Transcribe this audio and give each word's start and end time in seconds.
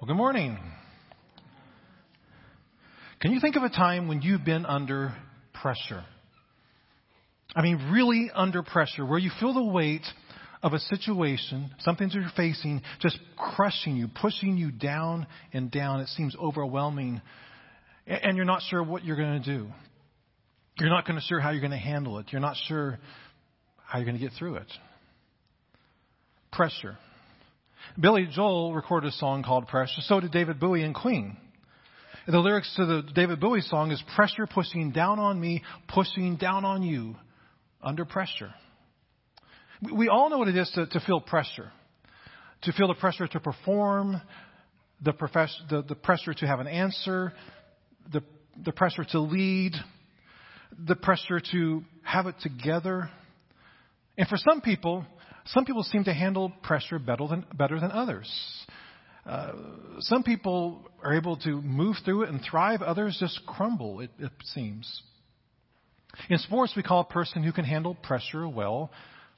Well, 0.00 0.06
good 0.06 0.16
morning. 0.16 0.56
Can 3.20 3.32
you 3.32 3.40
think 3.40 3.56
of 3.56 3.64
a 3.64 3.68
time 3.68 4.08
when 4.08 4.22
you've 4.22 4.46
been 4.46 4.64
under 4.64 5.14
pressure? 5.52 6.02
I 7.54 7.60
mean, 7.60 7.90
really 7.92 8.30
under 8.34 8.62
pressure, 8.62 9.04
where 9.04 9.18
you 9.18 9.30
feel 9.38 9.52
the 9.52 9.62
weight 9.62 10.06
of 10.62 10.72
a 10.72 10.78
situation, 10.78 11.70
something 11.80 12.08
that 12.08 12.14
you're 12.14 12.30
facing, 12.34 12.80
just 13.00 13.18
crushing 13.36 13.96
you, 13.96 14.08
pushing 14.08 14.56
you 14.56 14.70
down 14.70 15.26
and 15.52 15.70
down. 15.70 16.00
It 16.00 16.08
seems 16.08 16.34
overwhelming, 16.34 17.20
and 18.06 18.38
you're 18.38 18.46
not 18.46 18.62
sure 18.70 18.82
what 18.82 19.04
you're 19.04 19.16
going 19.16 19.42
to 19.42 19.58
do. 19.58 19.68
You're 20.78 20.88
not 20.88 21.06
going 21.06 21.20
to 21.20 21.26
sure 21.26 21.40
how 21.40 21.50
you're 21.50 21.60
going 21.60 21.72
to 21.72 21.76
handle 21.76 22.18
it. 22.20 22.28
You're 22.30 22.40
not 22.40 22.56
sure 22.68 22.98
how 23.84 23.98
you're 23.98 24.06
going 24.06 24.18
to 24.18 24.22
get 24.22 24.32
through 24.38 24.54
it. 24.54 24.72
Pressure. 26.52 26.96
Billy 27.98 28.28
Joel 28.30 28.74
recorded 28.74 29.08
a 29.08 29.12
song 29.12 29.42
called 29.42 29.68
Pressure. 29.68 30.00
So 30.02 30.20
did 30.20 30.32
David 30.32 30.60
Bowie 30.60 30.82
and 30.82 30.94
Queen. 30.94 31.36
The 32.26 32.38
lyrics 32.38 32.72
to 32.76 32.86
the 32.86 33.02
David 33.14 33.40
Bowie 33.40 33.62
song 33.62 33.90
is 33.90 34.02
pressure 34.14 34.46
pushing 34.46 34.92
down 34.92 35.18
on 35.18 35.40
me, 35.40 35.62
pushing 35.88 36.36
down 36.36 36.64
on 36.64 36.82
you, 36.82 37.16
under 37.82 38.04
pressure. 38.04 38.52
We 39.92 40.08
all 40.08 40.30
know 40.30 40.38
what 40.38 40.48
it 40.48 40.56
is 40.56 40.70
to, 40.74 40.86
to 40.86 41.00
feel 41.00 41.20
pressure. 41.20 41.72
To 42.62 42.72
feel 42.72 42.88
the 42.88 42.94
pressure 42.94 43.26
to 43.26 43.40
perform, 43.40 44.20
the, 45.02 45.12
profess, 45.12 45.54
the, 45.70 45.82
the 45.82 45.94
pressure 45.94 46.34
to 46.34 46.46
have 46.46 46.60
an 46.60 46.66
answer, 46.66 47.32
the, 48.12 48.22
the 48.62 48.72
pressure 48.72 49.04
to 49.12 49.20
lead, 49.20 49.72
the 50.86 50.94
pressure 50.94 51.40
to 51.52 51.82
have 52.02 52.26
it 52.26 52.34
together. 52.42 53.10
And 54.18 54.28
for 54.28 54.36
some 54.36 54.60
people, 54.60 55.06
some 55.46 55.64
people 55.64 55.82
seem 55.82 56.04
to 56.04 56.14
handle 56.14 56.52
pressure 56.62 56.98
better 56.98 57.26
than, 57.26 57.46
better 57.54 57.80
than 57.80 57.90
others. 57.90 58.30
Uh, 59.26 59.52
some 60.00 60.22
people 60.22 60.88
are 61.02 61.14
able 61.14 61.36
to 61.36 61.60
move 61.62 61.96
through 62.04 62.22
it 62.22 62.30
and 62.30 62.40
thrive, 62.42 62.82
others 62.82 63.16
just 63.20 63.40
crumble, 63.46 64.00
it, 64.00 64.10
it 64.18 64.30
seems. 64.44 65.02
In 66.28 66.38
sports, 66.38 66.72
we 66.76 66.82
call 66.82 67.00
a 67.00 67.12
person 67.12 67.42
who 67.42 67.52
can 67.52 67.64
handle 67.64 67.94
pressure 67.94 68.48
well, 68.48 68.90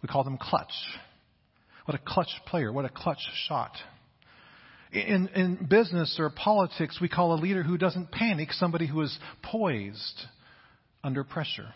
we 0.02 0.08
call 0.08 0.24
them 0.24 0.38
clutch. 0.38 0.72
What 1.84 1.94
a 1.94 2.00
clutch 2.04 2.30
player, 2.46 2.72
what 2.72 2.84
a 2.84 2.88
clutch 2.88 3.20
shot. 3.48 3.72
In, 4.92 5.28
in 5.34 5.66
business 5.68 6.16
or 6.18 6.30
politics, 6.30 6.98
we 7.00 7.08
call 7.08 7.34
a 7.34 7.40
leader 7.40 7.62
who 7.62 7.78
doesn't 7.78 8.10
panic 8.12 8.52
somebody 8.52 8.86
who 8.86 9.00
is 9.00 9.18
poised 9.42 10.22
under 11.02 11.24
pressure. 11.24 11.68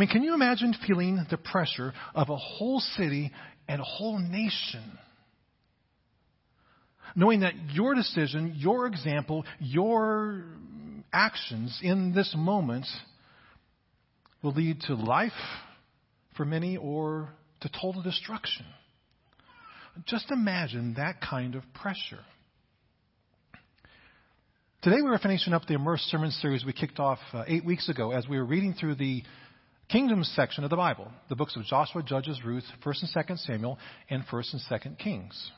I 0.00 0.04
mean, 0.04 0.08
can 0.08 0.22
you 0.22 0.32
imagine 0.32 0.74
feeling 0.86 1.26
the 1.28 1.36
pressure 1.36 1.92
of 2.14 2.30
a 2.30 2.36
whole 2.36 2.80
city 2.80 3.30
and 3.68 3.82
a 3.82 3.84
whole 3.84 4.18
nation? 4.18 4.98
Knowing 7.14 7.40
that 7.40 7.52
your 7.72 7.94
decision, 7.94 8.54
your 8.56 8.86
example, 8.86 9.44
your 9.58 10.44
actions 11.12 11.78
in 11.82 12.14
this 12.14 12.34
moment 12.34 12.86
will 14.42 14.52
lead 14.52 14.80
to 14.86 14.94
life 14.94 15.32
for 16.34 16.46
many 16.46 16.78
or 16.78 17.28
to 17.60 17.68
total 17.68 18.00
destruction. 18.00 18.64
Just 20.06 20.30
imagine 20.30 20.94
that 20.94 21.20
kind 21.20 21.54
of 21.54 21.62
pressure. 21.74 22.24
Today 24.80 25.02
we 25.02 25.10
were 25.10 25.18
finishing 25.18 25.52
up 25.52 25.66
the 25.66 25.74
Immersed 25.74 26.04
Sermon 26.04 26.30
series 26.30 26.64
we 26.64 26.72
kicked 26.72 26.98
off 26.98 27.18
uh, 27.34 27.44
eight 27.46 27.66
weeks 27.66 27.90
ago 27.90 28.12
as 28.12 28.26
we 28.26 28.38
were 28.38 28.46
reading 28.46 28.72
through 28.72 28.94
the 28.94 29.22
Kingdom 29.90 30.22
section 30.22 30.62
of 30.62 30.70
the 30.70 30.76
Bible, 30.76 31.10
the 31.28 31.34
books 31.34 31.56
of 31.56 31.64
Joshua, 31.64 32.04
Judges, 32.04 32.40
Ruth, 32.44 32.64
1st 32.84 33.02
and 33.02 33.26
2nd 33.26 33.38
Samuel, 33.44 33.78
and 34.08 34.24
1st 34.26 34.52
and 34.52 34.62
2nd 34.70 34.98
Kings. 34.98 35.50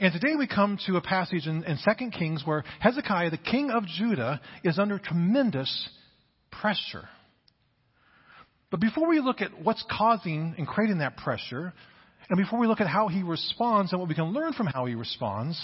And 0.00 0.12
today 0.12 0.34
we 0.36 0.48
come 0.48 0.76
to 0.86 0.96
a 0.96 1.00
passage 1.00 1.46
in, 1.46 1.62
in 1.62 1.78
2 1.78 2.10
Kings 2.10 2.42
where 2.44 2.64
Hezekiah, 2.80 3.30
the 3.30 3.38
king 3.38 3.70
of 3.70 3.86
Judah, 3.86 4.40
is 4.64 4.76
under 4.76 4.98
tremendous 4.98 5.88
pressure. 6.50 7.08
But 8.72 8.80
before 8.80 9.08
we 9.08 9.20
look 9.20 9.40
at 9.40 9.62
what's 9.62 9.84
causing 9.88 10.56
and 10.58 10.66
creating 10.66 10.98
that 10.98 11.16
pressure, 11.16 11.72
and 12.28 12.36
before 12.36 12.58
we 12.58 12.66
look 12.66 12.80
at 12.80 12.88
how 12.88 13.06
he 13.06 13.22
responds 13.22 13.92
and 13.92 14.00
what 14.00 14.08
we 14.08 14.16
can 14.16 14.32
learn 14.32 14.52
from 14.52 14.66
how 14.66 14.86
he 14.86 14.96
responds, 14.96 15.60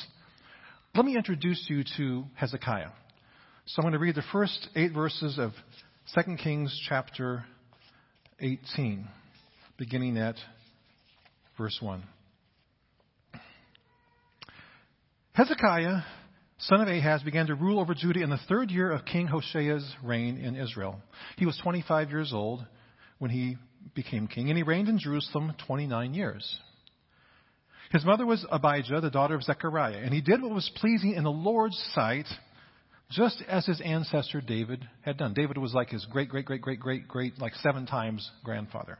let 0.94 1.04
me 1.04 1.16
introduce 1.16 1.64
you 1.68 1.82
to 1.96 2.24
Hezekiah. 2.34 2.90
So 3.66 3.78
I'm 3.78 3.82
going 3.82 3.94
to 3.94 3.98
read 3.98 4.14
the 4.14 4.22
first 4.30 4.68
eight 4.76 4.92
verses 4.92 5.38
of 5.38 5.52
2 6.14 6.36
Kings 6.36 6.74
chapter 6.88 7.44
18, 8.40 9.06
beginning 9.76 10.16
at 10.16 10.36
verse 11.58 11.76
1. 11.82 12.02
Hezekiah, 15.34 16.00
son 16.60 16.80
of 16.80 16.88
Ahaz, 16.88 17.22
began 17.22 17.48
to 17.48 17.54
rule 17.54 17.78
over 17.78 17.92
Judah 17.92 18.22
in 18.22 18.30
the 18.30 18.40
third 18.48 18.70
year 18.70 18.90
of 18.90 19.04
King 19.04 19.26
Hoshea's 19.26 19.86
reign 20.02 20.38
in 20.38 20.56
Israel. 20.56 20.98
He 21.36 21.44
was 21.44 21.60
25 21.62 22.08
years 22.08 22.32
old 22.32 22.64
when 23.18 23.30
he 23.30 23.58
became 23.94 24.28
king, 24.28 24.48
and 24.48 24.56
he 24.56 24.62
reigned 24.62 24.88
in 24.88 24.98
Jerusalem 24.98 25.52
29 25.66 26.14
years. 26.14 26.58
His 27.92 28.06
mother 28.06 28.24
was 28.24 28.46
Abijah, 28.50 29.02
the 29.02 29.10
daughter 29.10 29.34
of 29.34 29.42
Zechariah, 29.42 29.98
and 29.98 30.14
he 30.14 30.22
did 30.22 30.40
what 30.40 30.54
was 30.54 30.70
pleasing 30.76 31.12
in 31.12 31.24
the 31.24 31.30
Lord's 31.30 31.78
sight, 31.94 32.26
just 33.10 33.42
as 33.48 33.66
his 33.66 33.80
ancestor 33.80 34.40
David 34.40 34.86
had 35.02 35.16
done. 35.16 35.34
David 35.34 35.58
was 35.58 35.74
like 35.74 35.90
his 35.90 36.04
great, 36.06 36.28
great, 36.28 36.44
great, 36.44 36.60
great, 36.60 36.80
great, 36.80 37.08
great, 37.08 37.38
like 37.38 37.54
seven 37.56 37.86
times 37.86 38.30
grandfather. 38.44 38.98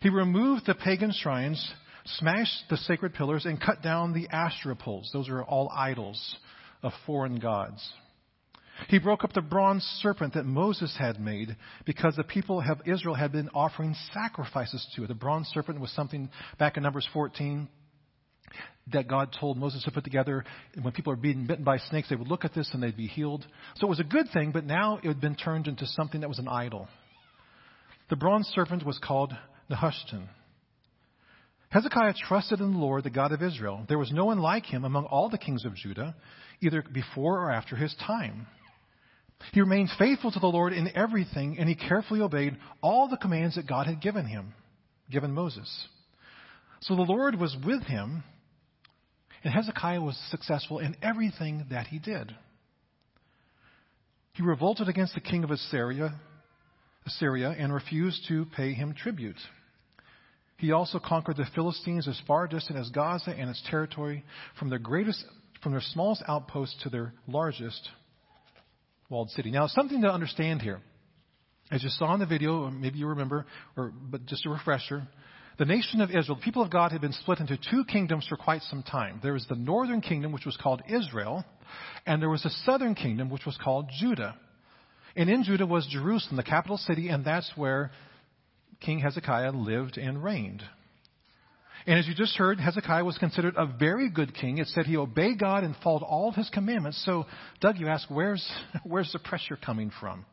He 0.00 0.08
removed 0.08 0.66
the 0.66 0.74
pagan 0.74 1.12
shrines, 1.12 1.72
smashed 2.18 2.64
the 2.68 2.76
sacred 2.76 3.14
pillars, 3.14 3.46
and 3.46 3.60
cut 3.60 3.82
down 3.82 4.12
the 4.12 4.28
Asherah 4.28 4.74
poles. 4.74 5.10
Those 5.12 5.28
are 5.28 5.44
all 5.44 5.70
idols 5.72 6.36
of 6.82 6.92
foreign 7.06 7.38
gods. 7.38 7.88
He 8.88 8.98
broke 8.98 9.22
up 9.22 9.32
the 9.32 9.42
bronze 9.42 9.84
serpent 10.02 10.34
that 10.34 10.44
Moses 10.44 10.96
had 10.98 11.20
made 11.20 11.56
because 11.84 12.16
the 12.16 12.24
people 12.24 12.60
of 12.60 12.80
Israel 12.84 13.14
had 13.14 13.30
been 13.30 13.50
offering 13.54 13.94
sacrifices 14.12 14.84
to 14.96 15.04
it. 15.04 15.06
The 15.06 15.14
bronze 15.14 15.46
serpent 15.48 15.78
was 15.78 15.92
something 15.92 16.30
back 16.58 16.76
in 16.76 16.82
Numbers 16.82 17.08
14 17.12 17.68
that 18.92 19.08
God 19.08 19.34
told 19.38 19.56
Moses 19.56 19.84
to 19.84 19.90
put 19.90 20.04
together. 20.04 20.44
When 20.80 20.92
people 20.92 21.12
are 21.12 21.16
being 21.16 21.46
bitten 21.46 21.64
by 21.64 21.78
snakes, 21.78 22.08
they 22.08 22.16
would 22.16 22.28
look 22.28 22.44
at 22.44 22.54
this 22.54 22.70
and 22.72 22.82
they'd 22.82 22.96
be 22.96 23.06
healed. 23.06 23.46
So 23.76 23.86
it 23.86 23.90
was 23.90 24.00
a 24.00 24.04
good 24.04 24.26
thing, 24.32 24.50
but 24.52 24.64
now 24.64 24.98
it 25.02 25.06
had 25.06 25.20
been 25.20 25.36
turned 25.36 25.68
into 25.68 25.86
something 25.86 26.20
that 26.22 26.28
was 26.28 26.38
an 26.38 26.48
idol. 26.48 26.88
The 28.10 28.16
bronze 28.16 28.48
serpent 28.54 28.84
was 28.84 28.98
called 28.98 29.32
Nehushtan. 29.70 30.28
Hezekiah 31.70 32.14
trusted 32.28 32.60
in 32.60 32.72
the 32.72 32.78
Lord, 32.78 33.04
the 33.04 33.10
God 33.10 33.32
of 33.32 33.42
Israel. 33.42 33.86
There 33.88 33.98
was 33.98 34.12
no 34.12 34.26
one 34.26 34.38
like 34.38 34.66
him 34.66 34.84
among 34.84 35.06
all 35.06 35.30
the 35.30 35.38
kings 35.38 35.64
of 35.64 35.74
Judah, 35.74 36.14
either 36.60 36.82
before 36.82 37.38
or 37.38 37.50
after 37.50 37.76
his 37.76 37.94
time. 38.06 38.46
He 39.52 39.60
remained 39.60 39.88
faithful 39.98 40.30
to 40.30 40.38
the 40.38 40.46
Lord 40.46 40.72
in 40.72 40.94
everything, 40.94 41.56
and 41.58 41.68
he 41.68 41.74
carefully 41.74 42.20
obeyed 42.20 42.56
all 42.82 43.08
the 43.08 43.16
commands 43.16 43.56
that 43.56 43.66
God 43.66 43.86
had 43.86 44.02
given 44.02 44.26
him, 44.26 44.52
given 45.10 45.32
Moses. 45.32 45.88
So 46.80 46.94
the 46.94 47.02
Lord 47.02 47.40
was 47.40 47.56
with 47.64 47.82
him, 47.84 48.22
and 49.44 49.52
Hezekiah 49.52 50.00
was 50.00 50.16
successful 50.30 50.78
in 50.78 50.96
everything 51.02 51.66
that 51.70 51.86
he 51.88 51.98
did. 51.98 52.34
He 54.34 54.42
revolted 54.42 54.88
against 54.88 55.14
the 55.14 55.20
king 55.20 55.44
of 55.44 55.50
Assyria, 55.50 56.14
Assyria 57.06 57.50
and 57.50 57.72
refused 57.72 58.26
to 58.28 58.46
pay 58.56 58.72
him 58.72 58.94
tribute. 58.94 59.36
He 60.58 60.70
also 60.70 61.00
conquered 61.04 61.36
the 61.36 61.46
Philistines 61.54 62.06
as 62.06 62.20
far 62.26 62.46
distant 62.46 62.78
as 62.78 62.88
Gaza 62.90 63.30
and 63.30 63.50
its 63.50 63.62
territory, 63.68 64.24
from 64.58 64.70
their 64.70 64.78
greatest, 64.78 65.24
from 65.62 65.72
their 65.72 65.80
smallest 65.80 66.22
outpost 66.28 66.80
to 66.82 66.88
their 66.88 67.12
largest 67.26 67.88
walled 69.10 69.30
city. 69.30 69.50
Now, 69.50 69.66
something 69.66 70.02
to 70.02 70.10
understand 70.10 70.62
here. 70.62 70.80
As 71.70 71.82
you 71.82 71.88
saw 71.88 72.14
in 72.14 72.20
the 72.20 72.26
video, 72.26 72.70
maybe 72.70 72.98
you 72.98 73.08
remember, 73.08 73.46
or, 73.76 73.92
but 73.92 74.26
just 74.26 74.46
a 74.46 74.50
refresher, 74.50 75.08
the 75.58 75.64
nation 75.64 76.00
of 76.00 76.10
Israel, 76.10 76.36
the 76.36 76.44
people 76.44 76.62
of 76.62 76.70
God, 76.70 76.92
had 76.92 77.00
been 77.00 77.12
split 77.12 77.40
into 77.40 77.58
two 77.70 77.84
kingdoms 77.84 78.26
for 78.26 78.36
quite 78.36 78.62
some 78.62 78.82
time. 78.82 79.20
There 79.22 79.34
was 79.34 79.46
the 79.48 79.56
northern 79.56 80.00
kingdom, 80.00 80.32
which 80.32 80.46
was 80.46 80.56
called 80.56 80.82
Israel, 80.88 81.44
and 82.06 82.20
there 82.20 82.30
was 82.30 82.42
the 82.42 82.50
southern 82.64 82.94
kingdom, 82.94 83.30
which 83.30 83.44
was 83.44 83.58
called 83.62 83.90
Judah. 84.00 84.36
And 85.14 85.28
in 85.28 85.44
Judah 85.44 85.66
was 85.66 85.86
Jerusalem, 85.90 86.36
the 86.36 86.42
capital 86.42 86.78
city, 86.78 87.08
and 87.08 87.24
that's 87.24 87.50
where 87.54 87.90
King 88.80 89.00
Hezekiah 89.00 89.52
lived 89.52 89.98
and 89.98 90.22
reigned. 90.22 90.62
And 91.86 91.98
as 91.98 92.06
you 92.06 92.14
just 92.14 92.36
heard, 92.36 92.60
Hezekiah 92.60 93.04
was 93.04 93.18
considered 93.18 93.54
a 93.56 93.66
very 93.66 94.08
good 94.08 94.34
king. 94.34 94.58
It 94.58 94.68
said 94.68 94.86
he 94.86 94.96
obeyed 94.96 95.38
God 95.38 95.64
and 95.64 95.74
followed 95.82 96.02
all 96.02 96.28
of 96.28 96.36
his 96.36 96.48
commandments. 96.48 97.02
So, 97.04 97.26
Doug, 97.60 97.78
you 97.78 97.88
ask, 97.88 98.08
where's, 98.08 98.48
where's 98.84 99.12
the 99.12 99.18
pressure 99.18 99.56
coming 99.56 99.90
from? 100.00 100.24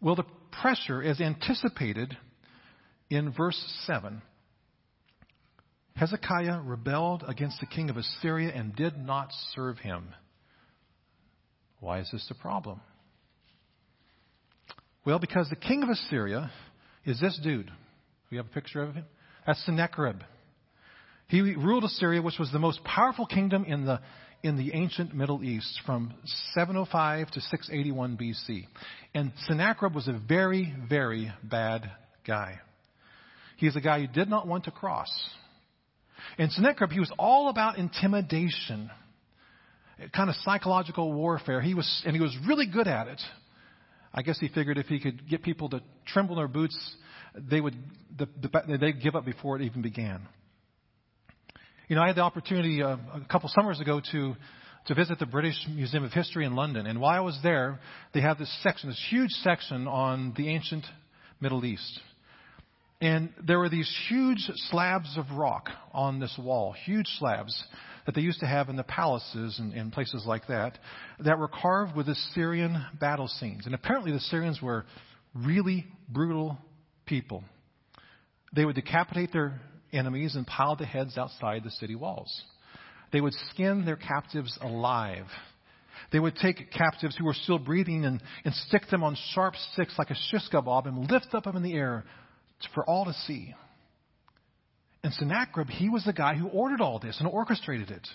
Well, 0.00 0.16
the 0.16 0.24
pressure 0.62 1.02
is 1.02 1.20
anticipated 1.20 2.16
in 3.10 3.32
verse 3.32 3.60
7. 3.86 4.22
Hezekiah 5.96 6.60
rebelled 6.64 7.24
against 7.26 7.60
the 7.60 7.66
king 7.66 7.90
of 7.90 7.96
Assyria 7.96 8.52
and 8.54 8.74
did 8.74 8.96
not 8.96 9.28
serve 9.54 9.78
him. 9.78 10.14
Why 11.80 11.98
is 12.00 12.08
this 12.12 12.26
a 12.30 12.34
problem? 12.40 12.80
Well, 15.04 15.18
because 15.18 15.48
the 15.50 15.56
king 15.56 15.82
of 15.82 15.88
Assyria 15.88 16.50
is 17.04 17.20
this 17.20 17.38
dude. 17.42 17.70
We 18.30 18.36
have 18.36 18.46
a 18.46 18.50
picture 18.50 18.82
of 18.82 18.94
him. 18.94 19.04
That's 19.46 19.64
Sennacherib. 19.66 20.20
He 21.28 21.40
ruled 21.40 21.84
Assyria, 21.84 22.22
which 22.22 22.38
was 22.38 22.50
the 22.52 22.58
most 22.58 22.82
powerful 22.84 23.26
kingdom 23.26 23.64
in 23.64 23.86
the, 23.86 24.00
in 24.42 24.56
the 24.56 24.72
ancient 24.74 25.14
Middle 25.14 25.42
East 25.42 25.80
from 25.86 26.12
705 26.54 27.30
to 27.30 27.40
681 27.40 28.16
BC. 28.16 28.66
And 29.14 29.32
Sennacherib 29.46 29.94
was 29.94 30.08
a 30.08 30.12
very, 30.12 30.74
very 30.88 31.32
bad 31.42 31.90
guy. 32.26 32.60
He 33.60 33.66
is 33.66 33.76
a 33.76 33.80
guy 33.80 33.98
you 33.98 34.08
did 34.08 34.30
not 34.30 34.46
want 34.46 34.64
to 34.64 34.70
cross. 34.70 35.10
And 36.38 36.50
Sennacherib, 36.50 36.90
he 36.92 36.98
was 36.98 37.12
all 37.18 37.50
about 37.50 37.76
intimidation, 37.76 38.90
kind 40.16 40.30
of 40.30 40.36
psychological 40.36 41.12
warfare. 41.12 41.60
He 41.60 41.74
was, 41.74 42.02
and 42.06 42.16
he 42.16 42.22
was 42.22 42.34
really 42.48 42.66
good 42.66 42.88
at 42.88 43.06
it. 43.06 43.20
I 44.14 44.22
guess 44.22 44.38
he 44.40 44.48
figured 44.48 44.78
if 44.78 44.86
he 44.86 44.98
could 44.98 45.28
get 45.28 45.42
people 45.42 45.68
to 45.68 45.82
tremble 46.06 46.36
in 46.36 46.40
their 46.40 46.48
boots, 46.48 46.76
they 47.34 47.60
would 47.60 47.76
the, 48.16 48.26
the, 48.40 48.78
they'd 48.78 49.02
give 49.02 49.14
up 49.14 49.26
before 49.26 49.56
it 49.56 49.62
even 49.62 49.82
began. 49.82 50.26
You 51.88 51.96
know, 51.96 52.02
I 52.02 52.06
had 52.06 52.16
the 52.16 52.22
opportunity 52.22 52.82
uh, 52.82 52.96
a 53.14 53.26
couple 53.30 53.50
summers 53.52 53.78
ago 53.78 54.00
to 54.12 54.36
to 54.86 54.94
visit 54.94 55.18
the 55.18 55.26
British 55.26 55.54
Museum 55.68 56.02
of 56.04 56.12
History 56.12 56.46
in 56.46 56.56
London, 56.56 56.86
and 56.86 56.98
while 56.98 57.14
I 57.14 57.20
was 57.20 57.38
there, 57.42 57.78
they 58.14 58.22
have 58.22 58.38
this 58.38 58.50
section, 58.62 58.88
this 58.88 59.06
huge 59.10 59.30
section 59.42 59.86
on 59.86 60.32
the 60.34 60.48
ancient 60.48 60.86
Middle 61.42 61.62
East. 61.66 62.00
And 63.00 63.30
there 63.46 63.58
were 63.58 63.70
these 63.70 63.90
huge 64.08 64.50
slabs 64.70 65.16
of 65.16 65.30
rock 65.36 65.70
on 65.92 66.20
this 66.20 66.38
wall, 66.38 66.72
huge 66.72 67.06
slabs 67.18 67.64
that 68.04 68.14
they 68.14 68.20
used 68.20 68.40
to 68.40 68.46
have 68.46 68.68
in 68.68 68.76
the 68.76 68.82
palaces 68.82 69.58
and, 69.58 69.92
places 69.92 70.24
like 70.26 70.46
that, 70.48 70.78
that 71.20 71.38
were 71.38 71.48
carved 71.48 71.96
with 71.96 72.08
Assyrian 72.08 72.84
battle 72.98 73.28
scenes. 73.28 73.64
And 73.64 73.74
apparently 73.74 74.10
the 74.10 74.18
Assyrians 74.18 74.60
were 74.60 74.84
really 75.34 75.86
brutal 76.08 76.58
people. 77.06 77.42
They 78.54 78.64
would 78.64 78.74
decapitate 78.74 79.32
their 79.32 79.60
enemies 79.92 80.34
and 80.34 80.46
pile 80.46 80.76
the 80.76 80.86
heads 80.86 81.16
outside 81.16 81.64
the 81.64 81.70
city 81.70 81.94
walls. 81.94 82.42
They 83.12 83.20
would 83.20 83.34
skin 83.50 83.84
their 83.84 83.96
captives 83.96 84.56
alive. 84.60 85.26
They 86.12 86.18
would 86.18 86.36
take 86.36 86.70
captives 86.70 87.16
who 87.16 87.24
were 87.24 87.34
still 87.34 87.58
breathing 87.58 88.04
and, 88.04 88.22
and 88.44 88.54
stick 88.54 88.82
them 88.90 89.04
on 89.04 89.16
sharp 89.32 89.54
sticks 89.72 89.94
like 89.98 90.10
a 90.10 90.16
shish 90.30 90.48
kebab 90.52 90.86
and 90.86 91.10
lift 91.10 91.28
up 91.32 91.44
them 91.44 91.56
in 91.56 91.62
the 91.62 91.74
air 91.74 92.04
for 92.74 92.84
all 92.84 93.04
to 93.04 93.12
see. 93.26 93.54
And 95.02 95.12
Sennacherib, 95.14 95.68
he 95.68 95.88
was 95.88 96.04
the 96.04 96.12
guy 96.12 96.34
who 96.34 96.48
ordered 96.48 96.80
all 96.80 96.98
this 96.98 97.18
and 97.20 97.28
orchestrated 97.28 97.90
it. 97.90 98.06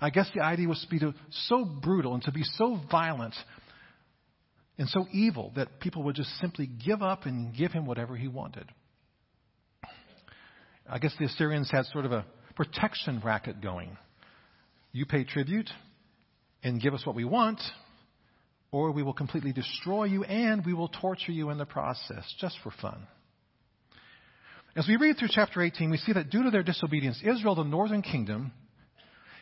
I 0.00 0.10
guess 0.10 0.28
the 0.34 0.42
idea 0.42 0.68
was 0.68 0.80
to 0.80 0.88
be 0.88 1.00
so 1.30 1.64
brutal 1.64 2.14
and 2.14 2.22
to 2.24 2.32
be 2.32 2.42
so 2.42 2.80
violent 2.90 3.34
and 4.76 4.88
so 4.88 5.06
evil 5.12 5.52
that 5.54 5.80
people 5.80 6.02
would 6.02 6.16
just 6.16 6.30
simply 6.40 6.66
give 6.66 7.00
up 7.00 7.26
and 7.26 7.56
give 7.56 7.72
him 7.72 7.86
whatever 7.86 8.16
he 8.16 8.28
wanted. 8.28 8.68
I 10.88 10.98
guess 10.98 11.14
the 11.18 11.26
Assyrians 11.26 11.70
had 11.70 11.86
sort 11.86 12.04
of 12.04 12.12
a 12.12 12.26
protection 12.56 13.22
racket 13.24 13.62
going. 13.62 13.96
You 14.92 15.06
pay 15.06 15.24
tribute 15.24 15.70
and 16.62 16.80
give 16.80 16.92
us 16.92 17.06
what 17.06 17.14
we 17.14 17.24
want, 17.24 17.60
or 18.70 18.90
we 18.90 19.02
will 19.02 19.14
completely 19.14 19.52
destroy 19.52 20.04
you 20.04 20.24
and 20.24 20.64
we 20.66 20.74
will 20.74 20.88
torture 20.88 21.32
you 21.32 21.50
in 21.50 21.58
the 21.58 21.64
process 21.64 22.24
just 22.40 22.56
for 22.62 22.72
fun. 22.82 23.06
As 24.76 24.88
we 24.88 24.96
read 24.96 25.18
through 25.18 25.28
chapter 25.30 25.62
18, 25.62 25.88
we 25.88 25.98
see 25.98 26.12
that 26.14 26.30
due 26.30 26.42
to 26.42 26.50
their 26.50 26.64
disobedience, 26.64 27.22
Israel, 27.22 27.54
the 27.54 27.62
northern 27.62 28.02
kingdom, 28.02 28.50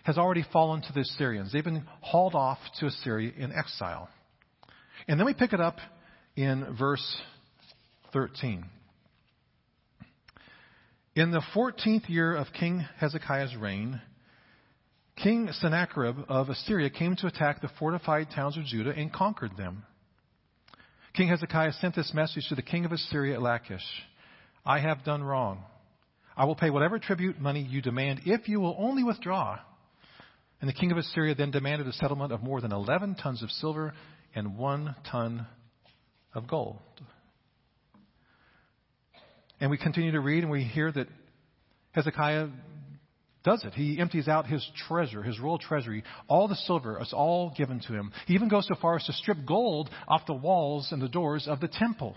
has 0.04 0.18
already 0.18 0.44
fallen 0.52 0.82
to 0.82 0.92
the 0.92 1.00
Assyrians. 1.00 1.52
They've 1.52 1.64
been 1.64 1.86
hauled 2.02 2.34
off 2.34 2.58
to 2.80 2.86
Assyria 2.86 3.32
in 3.38 3.50
exile. 3.50 4.10
And 5.08 5.18
then 5.18 5.24
we 5.24 5.32
pick 5.32 5.54
it 5.54 5.60
up 5.60 5.78
in 6.36 6.76
verse 6.78 7.16
13. 8.12 8.66
In 11.14 11.30
the 11.30 11.42
14th 11.54 12.10
year 12.10 12.36
of 12.36 12.48
King 12.52 12.84
Hezekiah's 12.98 13.56
reign, 13.56 14.02
King 15.16 15.48
Sennacherib 15.52 16.16
of 16.28 16.50
Assyria 16.50 16.90
came 16.90 17.16
to 17.16 17.26
attack 17.26 17.62
the 17.62 17.70
fortified 17.78 18.28
towns 18.34 18.58
of 18.58 18.64
Judah 18.64 18.90
and 18.90 19.10
conquered 19.10 19.56
them. 19.56 19.84
King 21.14 21.28
Hezekiah 21.28 21.72
sent 21.74 21.94
this 21.94 22.12
message 22.12 22.48
to 22.48 22.54
the 22.54 22.62
king 22.62 22.84
of 22.84 22.92
Assyria 22.92 23.34
at 23.34 23.42
Lachish 23.42 23.84
I 24.64 24.78
have 24.78 25.04
done 25.04 25.22
wrong. 25.22 25.64
I 26.36 26.44
will 26.44 26.54
pay 26.54 26.70
whatever 26.70 26.98
tribute 26.98 27.40
money 27.40 27.62
you 27.62 27.82
demand 27.82 28.22
if 28.24 28.48
you 28.48 28.60
will 28.60 28.76
only 28.78 29.04
withdraw. 29.04 29.58
And 30.60 30.68
the 30.68 30.74
king 30.74 30.92
of 30.92 30.98
Assyria 30.98 31.34
then 31.34 31.50
demanded 31.50 31.88
a 31.88 31.92
settlement 31.92 32.32
of 32.32 32.42
more 32.42 32.60
than 32.60 32.72
11 32.72 33.16
tons 33.16 33.42
of 33.42 33.50
silver 33.50 33.92
and 34.34 34.56
one 34.56 34.94
ton 35.10 35.46
of 36.34 36.46
gold. 36.46 36.78
And 39.60 39.70
we 39.70 39.78
continue 39.78 40.12
to 40.12 40.20
read 40.20 40.42
and 40.42 40.50
we 40.50 40.62
hear 40.62 40.90
that 40.90 41.08
Hezekiah 41.92 42.48
does 43.44 43.64
it. 43.64 43.74
He 43.74 43.98
empties 43.98 44.28
out 44.28 44.46
his 44.46 44.66
treasure, 44.86 45.22
his 45.22 45.38
royal 45.40 45.58
treasury. 45.58 46.04
All 46.28 46.48
the 46.48 46.56
silver 46.56 47.00
is 47.02 47.12
all 47.12 47.52
given 47.56 47.80
to 47.80 47.92
him. 47.92 48.12
He 48.26 48.34
even 48.34 48.48
goes 48.48 48.66
so 48.66 48.74
far 48.80 48.96
as 48.96 49.04
to 49.04 49.12
strip 49.12 49.38
gold 49.46 49.90
off 50.06 50.26
the 50.26 50.34
walls 50.34 50.88
and 50.92 51.02
the 51.02 51.08
doors 51.08 51.46
of 51.48 51.60
the 51.60 51.68
temple. 51.68 52.16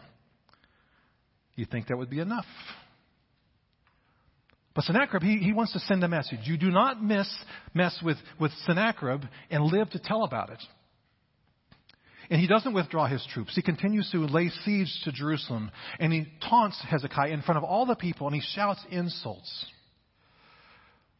You 1.55 1.65
think 1.65 1.87
that 1.87 1.97
would 1.97 2.09
be 2.09 2.19
enough. 2.19 2.45
But 4.73 4.83
Sennacherib, 4.83 5.23
he, 5.23 5.37
he 5.37 5.53
wants 5.53 5.71
to 5.71 5.79
send 5.79 6.03
a 6.03 6.07
message. 6.07 6.39
You 6.43 6.57
do 6.57 6.69
not 6.69 7.01
miss, 7.01 7.33
mess 7.73 7.97
with, 8.03 8.17
with 8.39 8.51
Sennacherib 8.65 9.21
and 9.49 9.63
live 9.63 9.89
to 9.91 9.99
tell 9.99 10.23
about 10.23 10.49
it. 10.49 10.61
And 12.29 12.41
he 12.41 12.47
doesn't 12.47 12.73
withdraw 12.73 13.07
his 13.07 13.25
troops. 13.31 13.55
He 13.55 13.61
continues 13.61 14.09
to 14.11 14.17
lay 14.25 14.49
siege 14.65 14.91
to 15.05 15.11
Jerusalem. 15.13 15.71
And 15.99 16.11
he 16.11 16.27
taunts 16.49 16.81
Hezekiah 16.89 17.31
in 17.31 17.41
front 17.41 17.57
of 17.57 17.63
all 17.63 17.85
the 17.85 17.95
people 17.95 18.27
and 18.27 18.35
he 18.35 18.41
shouts 18.41 18.83
insults. 18.91 19.65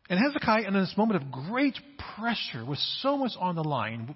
And 0.09 0.19
Hezekiah, 0.19 0.67
in 0.67 0.73
this 0.73 0.93
moment 0.97 1.23
of 1.23 1.31
great 1.31 1.77
pressure, 2.17 2.65
with 2.65 2.79
so 2.99 3.17
much 3.17 3.31
on 3.39 3.55
the 3.55 3.63
line, 3.63 4.15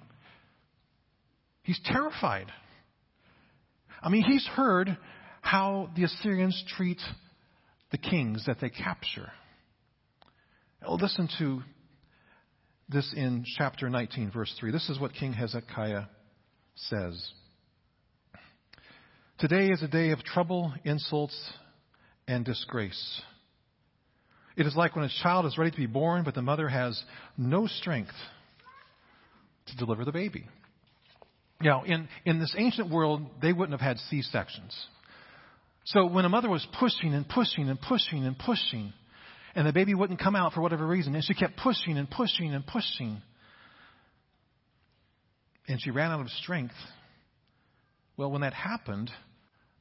he's 1.62 1.80
terrified. 1.84 2.46
I 4.02 4.08
mean, 4.08 4.22
he's 4.22 4.46
heard 4.46 4.96
how 5.40 5.90
the 5.96 6.04
Assyrians 6.04 6.62
treat 6.76 7.00
the 7.90 7.98
kings 7.98 8.44
that 8.46 8.60
they 8.60 8.70
capture. 8.70 9.30
Well, 10.82 10.96
listen 10.96 11.28
to 11.38 11.62
this 12.88 13.12
in 13.16 13.44
chapter 13.56 13.88
19, 13.88 14.30
verse 14.30 14.54
3. 14.58 14.70
This 14.72 14.88
is 14.88 14.98
what 14.98 15.12
King 15.12 15.32
Hezekiah 15.32 16.04
says. 16.74 17.32
Today 19.38 19.68
is 19.68 19.82
a 19.82 19.88
day 19.88 20.10
of 20.10 20.22
trouble, 20.22 20.72
insults, 20.84 21.38
and 22.26 22.44
disgrace. 22.44 23.22
It 24.56 24.66
is 24.66 24.76
like 24.76 24.94
when 24.94 25.04
a 25.04 25.22
child 25.22 25.46
is 25.46 25.56
ready 25.56 25.70
to 25.70 25.76
be 25.76 25.86
born, 25.86 26.24
but 26.24 26.34
the 26.34 26.42
mother 26.42 26.68
has 26.68 27.02
no 27.38 27.66
strength 27.66 28.12
to 29.66 29.76
deliver 29.76 30.04
the 30.04 30.12
baby. 30.12 30.46
Now, 31.60 31.84
in, 31.84 32.08
in 32.24 32.40
this 32.40 32.54
ancient 32.56 32.90
world, 32.90 33.26
they 33.40 33.52
wouldn't 33.52 33.78
have 33.78 33.86
had 33.86 33.98
C 34.10 34.22
sections. 34.22 34.76
So 35.84 36.06
when 36.06 36.24
a 36.24 36.28
mother 36.28 36.48
was 36.48 36.66
pushing 36.78 37.14
and 37.14 37.28
pushing 37.28 37.68
and 37.68 37.80
pushing 37.80 38.24
and 38.24 38.38
pushing, 38.38 38.92
and 39.54 39.66
the 39.66 39.72
baby 39.72 39.94
wouldn't 39.94 40.20
come 40.20 40.36
out 40.36 40.52
for 40.52 40.60
whatever 40.60 40.86
reason, 40.86 41.14
and 41.14 41.24
she 41.24 41.34
kept 41.34 41.56
pushing 41.56 41.98
and 41.98 42.08
pushing 42.10 42.54
and 42.54 42.66
pushing, 42.66 43.20
and 45.66 45.80
she 45.80 45.90
ran 45.90 46.10
out 46.10 46.20
of 46.20 46.28
strength, 46.30 46.74
well, 48.16 48.30
when 48.30 48.42
that 48.42 48.52
happened, 48.52 49.10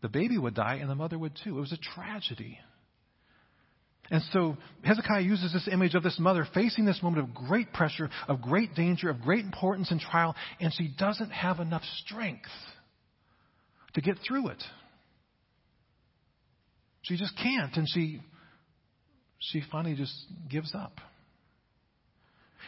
the 0.01 0.09
baby 0.09 0.37
would 0.37 0.55
die 0.55 0.75
and 0.75 0.89
the 0.89 0.95
mother 0.95 1.19
would 1.19 1.33
too. 1.43 1.57
It 1.57 1.61
was 1.61 1.73
a 1.73 1.77
tragedy. 1.77 2.57
And 4.11 4.23
so 4.31 4.57
Hezekiah 4.83 5.21
uses 5.21 5.53
this 5.53 5.67
image 5.71 5.93
of 5.93 6.03
this 6.03 6.17
mother 6.19 6.47
facing 6.53 6.85
this 6.85 7.03
moment 7.03 7.27
of 7.27 7.35
great 7.35 7.73
pressure, 7.73 8.09
of 8.27 8.41
great 8.41 8.73
danger, 8.75 9.09
of 9.09 9.21
great 9.21 9.45
importance 9.45 9.91
and 9.91 9.99
trial, 9.99 10.35
and 10.59 10.73
she 10.73 10.87
doesn't 10.97 11.29
have 11.31 11.59
enough 11.59 11.83
strength 12.03 12.49
to 13.93 14.01
get 14.01 14.17
through 14.27 14.47
it. 14.49 14.63
She 17.01 17.17
just 17.17 17.35
can't, 17.37 17.75
and 17.75 17.87
she 17.89 18.21
she 19.39 19.63
finally 19.71 19.95
just 19.95 20.13
gives 20.49 20.75
up. 20.75 20.99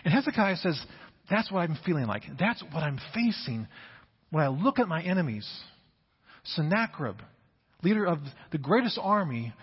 And 0.04 0.14
Hezekiah 0.14 0.58
says, 0.58 0.82
That's 1.30 1.52
what 1.52 1.60
I'm 1.60 1.78
feeling 1.86 2.08
like. 2.08 2.24
That's 2.40 2.64
what 2.72 2.82
I'm 2.84 3.00
facing 3.14 3.68
when 4.32 4.44
I 4.44 4.48
look 4.48 4.80
at 4.80 4.88
my 4.88 5.02
enemies. 5.02 5.48
Sennacherib, 6.44 7.18
leader 7.84 8.06
of 8.06 8.20
the 8.52 8.58
greatest 8.58 8.98
army 9.02 9.54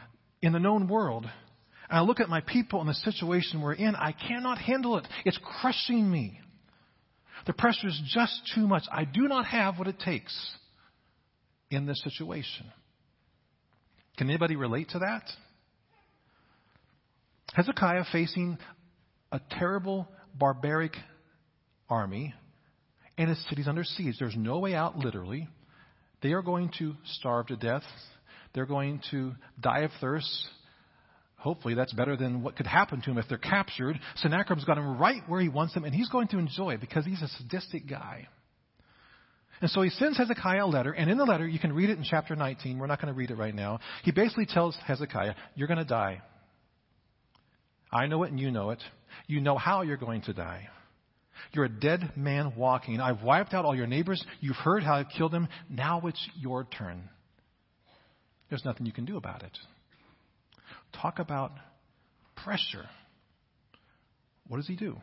in 0.42 0.52
the 0.52 0.60
known 0.60 0.86
world, 0.86 1.24
and 1.24 1.98
I 1.98 2.02
look 2.02 2.20
at 2.20 2.28
my 2.28 2.40
people 2.42 2.80
and 2.80 2.88
the 2.88 2.94
situation 2.94 3.62
we're 3.62 3.72
in, 3.72 3.96
I 3.96 4.12
cannot 4.12 4.58
handle 4.58 4.98
it. 4.98 5.08
It's 5.24 5.38
crushing 5.60 6.08
me. 6.08 6.38
The 7.46 7.54
pressure 7.54 7.88
is 7.88 8.00
just 8.14 8.52
too 8.54 8.68
much. 8.68 8.82
I 8.92 9.04
do 9.04 9.22
not 9.22 9.46
have 9.46 9.78
what 9.78 9.88
it 9.88 9.98
takes 9.98 10.36
in 11.70 11.86
this 11.86 12.00
situation. 12.04 12.66
Can 14.18 14.28
anybody 14.28 14.56
relate 14.56 14.88
to 14.90 14.98
that? 14.98 15.22
Hezekiah 17.54 18.04
facing 18.10 18.58
a 19.30 19.40
terrible, 19.50 20.08
barbaric 20.34 20.96
army, 21.88 22.34
and 23.16 23.28
his 23.28 23.42
city's 23.48 23.68
under 23.68 23.84
siege. 23.84 24.16
There's 24.18 24.36
no 24.36 24.58
way 24.58 24.74
out, 24.74 24.98
literally. 24.98 25.48
They 26.20 26.32
are 26.32 26.42
going 26.42 26.72
to 26.80 26.94
starve 27.04 27.46
to 27.46 27.56
death. 27.56 27.84
They're 28.54 28.66
going 28.66 29.02
to 29.12 29.34
die 29.60 29.80
of 29.80 29.92
thirst. 30.00 30.28
Hopefully, 31.36 31.74
that's 31.74 31.92
better 31.92 32.16
than 32.16 32.42
what 32.42 32.56
could 32.56 32.66
happen 32.66 33.00
to 33.02 33.10
him 33.12 33.18
if 33.18 33.28
they're 33.28 33.38
captured. 33.38 34.00
Sennacherib's 34.16 34.64
got 34.64 34.78
him 34.78 34.98
right 34.98 35.22
where 35.28 35.40
he 35.40 35.48
wants 35.48 35.74
him, 35.74 35.84
and 35.84 35.94
he's 35.94 36.08
going 36.08 36.26
to 36.28 36.38
enjoy 36.38 36.74
it 36.74 36.80
because 36.80 37.04
he's 37.04 37.22
a 37.22 37.28
sadistic 37.28 37.88
guy. 37.88 38.26
And 39.60 39.70
so 39.70 39.82
he 39.82 39.90
sends 39.90 40.16
Hezekiah 40.18 40.64
a 40.64 40.66
letter, 40.66 40.92
and 40.92 41.10
in 41.10 41.18
the 41.18 41.24
letter, 41.24 41.46
you 41.46 41.58
can 41.58 41.72
read 41.72 41.90
it 41.90 41.98
in 41.98 42.04
chapter 42.04 42.36
19. 42.36 42.78
We're 42.78 42.86
not 42.86 43.00
going 43.00 43.12
to 43.12 43.18
read 43.18 43.30
it 43.30 43.36
right 43.36 43.54
now. 43.54 43.80
He 44.04 44.12
basically 44.12 44.46
tells 44.46 44.76
Hezekiah, 44.86 45.34
You're 45.54 45.68
going 45.68 45.78
to 45.78 45.84
die. 45.84 46.22
I 47.90 48.06
know 48.06 48.22
it, 48.22 48.30
and 48.30 48.38
you 48.38 48.50
know 48.50 48.70
it. 48.70 48.82
You 49.26 49.40
know 49.40 49.56
how 49.56 49.82
you're 49.82 49.96
going 49.96 50.22
to 50.22 50.32
die. 50.32 50.68
You're 51.52 51.64
a 51.64 51.68
dead 51.68 52.12
man 52.16 52.52
walking. 52.56 53.00
I've 53.00 53.22
wiped 53.22 53.54
out 53.54 53.64
all 53.64 53.74
your 53.74 53.86
neighbors. 53.86 54.24
You've 54.40 54.56
heard 54.56 54.82
how 54.82 54.94
I've 54.94 55.08
killed 55.16 55.32
them. 55.32 55.48
Now 55.68 56.02
it's 56.04 56.28
your 56.38 56.64
turn. 56.64 57.08
There's 58.48 58.64
nothing 58.64 58.86
you 58.86 58.92
can 58.92 59.04
do 59.04 59.16
about 59.16 59.42
it. 59.42 59.56
Talk 61.00 61.18
about 61.18 61.52
pressure. 62.44 62.86
What 64.46 64.56
does 64.58 64.66
he 64.66 64.76
do? 64.76 64.96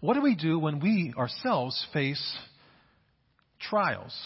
What 0.00 0.14
do 0.14 0.22
we 0.22 0.34
do 0.34 0.58
when 0.58 0.80
we 0.80 1.12
ourselves 1.16 1.86
face 1.92 2.38
trials, 3.60 4.16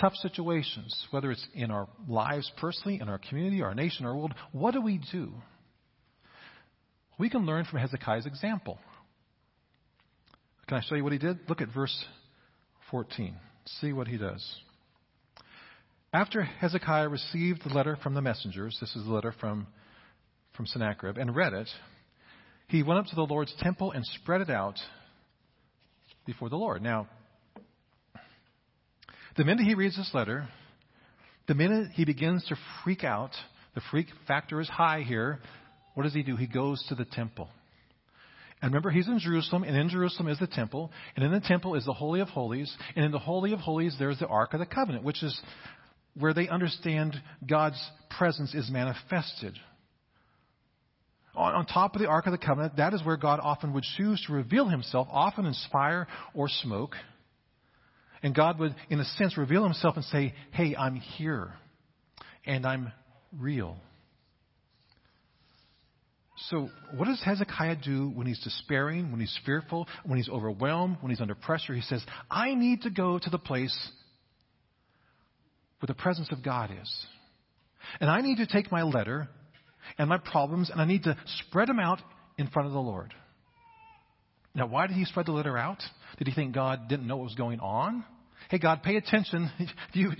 tough 0.00 0.14
situations, 0.16 1.06
whether 1.10 1.30
it's 1.30 1.46
in 1.54 1.70
our 1.70 1.88
lives 2.08 2.50
personally, 2.58 3.00
in 3.00 3.08
our 3.08 3.18
community, 3.18 3.62
our 3.62 3.74
nation, 3.74 4.06
our 4.06 4.16
world? 4.16 4.34
What 4.52 4.74
do 4.74 4.80
we 4.80 5.00
do? 5.12 5.32
We 7.18 7.30
can 7.30 7.46
learn 7.46 7.64
from 7.64 7.80
Hezekiah's 7.80 8.26
example. 8.26 8.78
Can 10.68 10.76
I 10.78 10.82
show 10.82 10.94
you 10.94 11.02
what 11.02 11.12
he 11.12 11.18
did? 11.18 11.38
Look 11.48 11.60
at 11.60 11.68
verse 11.74 12.04
14. 12.90 13.34
See 13.80 13.92
what 13.92 14.06
he 14.06 14.18
does. 14.18 14.44
After 16.12 16.42
Hezekiah 16.42 17.08
received 17.08 17.62
the 17.64 17.74
letter 17.74 17.96
from 18.02 18.14
the 18.14 18.22
messengers, 18.22 18.76
this 18.80 18.94
is 18.94 19.04
the 19.04 19.12
letter 19.12 19.34
from, 19.40 19.66
from 20.56 20.66
Sennacherib, 20.66 21.18
and 21.18 21.34
read 21.34 21.52
it, 21.52 21.68
he 22.68 22.82
went 22.82 23.00
up 23.00 23.06
to 23.06 23.16
the 23.16 23.22
Lord's 23.22 23.54
temple 23.60 23.92
and 23.92 24.04
spread 24.04 24.40
it 24.40 24.50
out 24.50 24.78
before 26.26 26.48
the 26.48 26.56
Lord. 26.56 26.82
Now, 26.82 27.08
the 29.36 29.44
minute 29.44 29.66
he 29.66 29.74
reads 29.74 29.96
this 29.96 30.10
letter, 30.12 30.48
the 31.46 31.54
minute 31.54 31.88
he 31.94 32.04
begins 32.04 32.44
to 32.48 32.56
freak 32.84 33.04
out, 33.04 33.30
the 33.74 33.80
freak 33.90 34.06
factor 34.26 34.60
is 34.60 34.68
high 34.68 35.00
here, 35.00 35.40
what 35.94 36.02
does 36.02 36.14
he 36.14 36.22
do? 36.22 36.36
He 36.36 36.46
goes 36.46 36.84
to 36.88 36.94
the 36.94 37.06
temple. 37.06 37.48
And 38.60 38.72
remember, 38.72 38.90
he's 38.90 39.08
in 39.08 39.18
Jerusalem, 39.18 39.62
and 39.62 39.76
in 39.76 39.88
Jerusalem 39.88 40.28
is 40.28 40.38
the 40.38 40.46
temple, 40.46 40.90
and 41.16 41.24
in 41.24 41.32
the 41.32 41.40
temple 41.40 41.74
is 41.76 41.84
the 41.84 41.92
Holy 41.92 42.20
of 42.20 42.28
Holies, 42.28 42.76
and 42.96 43.04
in 43.04 43.12
the 43.12 43.18
Holy 43.18 43.52
of 43.52 43.60
Holies 43.60 43.96
there's 43.98 44.18
the 44.18 44.26
Ark 44.26 44.52
of 44.52 44.60
the 44.60 44.66
Covenant, 44.66 45.04
which 45.04 45.22
is 45.22 45.40
where 46.14 46.34
they 46.34 46.48
understand 46.48 47.14
God's 47.48 47.80
presence 48.10 48.54
is 48.54 48.68
manifested. 48.70 49.56
On, 51.54 51.66
top 51.66 51.94
of 51.94 52.00
the 52.00 52.08
Ark 52.08 52.26
of 52.26 52.32
the 52.32 52.38
Covenant, 52.38 52.76
that 52.76 52.94
is 52.94 53.04
where 53.04 53.16
God 53.16 53.40
often 53.42 53.72
would 53.72 53.84
choose 53.96 54.22
to 54.26 54.32
reveal 54.32 54.68
himself, 54.68 55.08
often 55.10 55.46
in 55.46 55.54
fire 55.70 56.06
or 56.34 56.48
smoke. 56.48 56.94
And 58.22 58.34
God 58.34 58.58
would, 58.58 58.74
in 58.90 59.00
a 59.00 59.04
sense, 59.04 59.36
reveal 59.36 59.64
himself 59.64 59.96
and 59.96 60.04
say, 60.06 60.34
Hey, 60.52 60.74
I'm 60.76 60.96
here, 60.96 61.52
and 62.44 62.66
I'm 62.66 62.92
real. 63.36 63.76
So, 66.50 66.70
what 66.94 67.06
does 67.06 67.20
Hezekiah 67.24 67.76
do 67.84 68.10
when 68.10 68.26
he's 68.26 68.42
despairing, 68.42 69.10
when 69.10 69.20
he's 69.20 69.36
fearful, 69.44 69.88
when 70.04 70.18
he's 70.18 70.28
overwhelmed, 70.28 70.98
when 71.00 71.10
he's 71.10 71.20
under 71.20 71.34
pressure? 71.34 71.74
He 71.74 71.80
says, 71.82 72.04
I 72.30 72.54
need 72.54 72.82
to 72.82 72.90
go 72.90 73.18
to 73.18 73.30
the 73.30 73.38
place 73.38 73.76
where 75.80 75.88
the 75.88 75.94
presence 75.94 76.28
of 76.30 76.42
God 76.42 76.70
is. 76.80 77.06
And 78.00 78.08
I 78.08 78.20
need 78.20 78.36
to 78.36 78.46
take 78.46 78.70
my 78.70 78.82
letter 78.82 79.28
and 79.96 80.08
my 80.08 80.18
problems 80.18 80.70
and 80.70 80.80
I 80.80 80.84
need 80.84 81.04
to 81.04 81.16
spread 81.46 81.68
them 81.68 81.80
out 81.80 82.00
in 82.36 82.48
front 82.48 82.66
of 82.66 82.72
the 82.72 82.80
Lord. 82.80 83.14
Now, 84.54 84.66
why 84.66 84.86
did 84.86 84.96
he 84.96 85.04
spread 85.04 85.26
the 85.26 85.32
letter 85.32 85.56
out? 85.56 85.82
Did 86.18 86.26
he 86.26 86.34
think 86.34 86.54
God 86.54 86.88
didn't 86.88 87.06
know 87.06 87.16
what 87.16 87.24
was 87.24 87.34
going 87.34 87.60
on? 87.60 88.04
Hey, 88.50 88.58
God, 88.58 88.82
pay 88.82 88.96
attention. 88.96 89.50
You, 89.92 90.12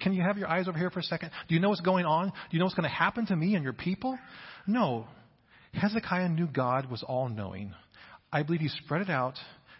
can 0.00 0.12
you 0.12 0.22
have 0.22 0.36
your 0.36 0.48
eyes 0.48 0.68
over 0.68 0.78
here 0.78 0.90
for 0.90 1.00
a 1.00 1.04
second? 1.04 1.30
Do 1.48 1.54
you 1.54 1.60
know 1.60 1.68
what's 1.68 1.80
going 1.80 2.04
on? 2.04 2.26
Do 2.28 2.32
you 2.50 2.58
know 2.58 2.64
what's 2.64 2.74
going 2.74 2.88
to 2.88 2.94
happen 2.94 3.26
to 3.26 3.36
me 3.36 3.54
and 3.54 3.64
your 3.64 3.72
people? 3.72 4.18
No. 4.66 5.06
Hezekiah 5.72 6.28
knew 6.28 6.46
God 6.46 6.90
was 6.90 7.02
all 7.02 7.28
knowing. 7.28 7.74
I 8.32 8.42
believe 8.42 8.60
he 8.60 8.68
spread 8.68 9.02
it 9.02 9.10
out 9.10 9.34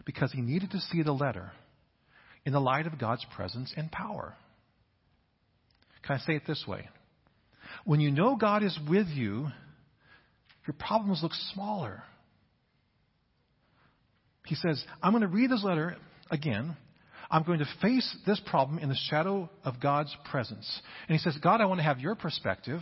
because 0.04 0.32
he 0.32 0.40
needed 0.40 0.70
to 0.70 0.80
see 0.80 1.02
the 1.02 1.12
letter 1.12 1.52
in 2.44 2.52
the 2.52 2.60
light 2.60 2.86
of 2.86 2.98
God's 2.98 3.24
presence 3.36 3.72
and 3.76 3.90
power. 3.90 4.34
Can 6.02 6.16
I 6.16 6.18
say 6.20 6.34
it 6.34 6.42
this 6.46 6.64
way? 6.66 6.88
When 7.84 8.00
you 8.00 8.10
know 8.10 8.36
God 8.36 8.62
is 8.62 8.78
with 8.88 9.08
you, 9.08 9.48
your 10.66 10.74
problems 10.78 11.20
look 11.22 11.32
smaller. 11.52 12.02
He 14.46 14.54
says, 14.54 14.82
I'm 15.02 15.12
going 15.12 15.22
to 15.22 15.28
read 15.28 15.50
this 15.50 15.64
letter 15.64 15.96
again. 16.30 16.76
I'm 17.30 17.44
going 17.44 17.60
to 17.60 17.68
face 17.80 18.16
this 18.26 18.40
problem 18.46 18.78
in 18.78 18.88
the 18.88 18.96
shadow 19.08 19.48
of 19.64 19.80
God's 19.80 20.14
presence. 20.30 20.80
And 21.08 21.16
he 21.16 21.22
says, 21.22 21.36
God, 21.42 21.60
I 21.60 21.64
want 21.64 21.78
to 21.78 21.84
have 21.84 21.98
your 21.98 22.14
perspective. 22.14 22.80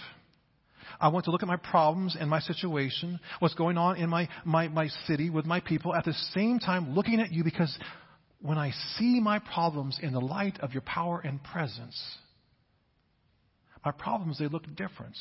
I 1.00 1.08
want 1.08 1.26
to 1.26 1.30
look 1.30 1.42
at 1.42 1.48
my 1.48 1.56
problems 1.56 2.16
and 2.18 2.28
my 2.28 2.40
situation, 2.40 3.20
what's 3.38 3.54
going 3.54 3.78
on 3.78 3.96
in 3.96 4.10
my, 4.10 4.28
my, 4.44 4.68
my 4.68 4.88
city 5.06 5.30
with 5.30 5.46
my 5.46 5.60
people, 5.60 5.94
at 5.94 6.04
the 6.04 6.14
same 6.34 6.58
time 6.58 6.94
looking 6.94 7.20
at 7.20 7.30
you 7.30 7.44
because 7.44 7.76
when 8.40 8.58
I 8.58 8.72
see 8.96 9.20
my 9.20 9.38
problems 9.38 9.98
in 10.02 10.12
the 10.12 10.20
light 10.20 10.58
of 10.60 10.72
your 10.72 10.82
power 10.82 11.20
and 11.22 11.42
presence, 11.44 12.00
my 13.84 13.90
problems, 13.92 14.38
they 14.38 14.48
look 14.48 14.64
different. 14.76 15.16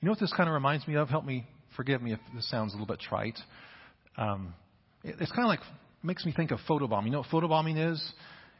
You 0.00 0.06
know 0.06 0.12
what 0.12 0.20
this 0.20 0.32
kind 0.36 0.48
of 0.48 0.54
reminds 0.54 0.86
me 0.86 0.96
of? 0.96 1.08
Help 1.08 1.24
me, 1.24 1.46
forgive 1.76 2.00
me 2.00 2.12
if 2.12 2.20
this 2.34 2.48
sounds 2.48 2.72
a 2.72 2.76
little 2.76 2.86
bit 2.86 3.00
trite. 3.00 3.38
Um, 4.16 4.54
it, 5.02 5.16
it's 5.20 5.32
kind 5.32 5.42
of 5.42 5.48
like, 5.48 5.60
makes 6.02 6.24
me 6.24 6.32
think 6.32 6.52
of 6.52 6.60
photobombing. 6.68 7.06
You 7.06 7.10
know 7.10 7.18
what 7.18 7.28
photobombing 7.28 7.92
is? 7.92 8.12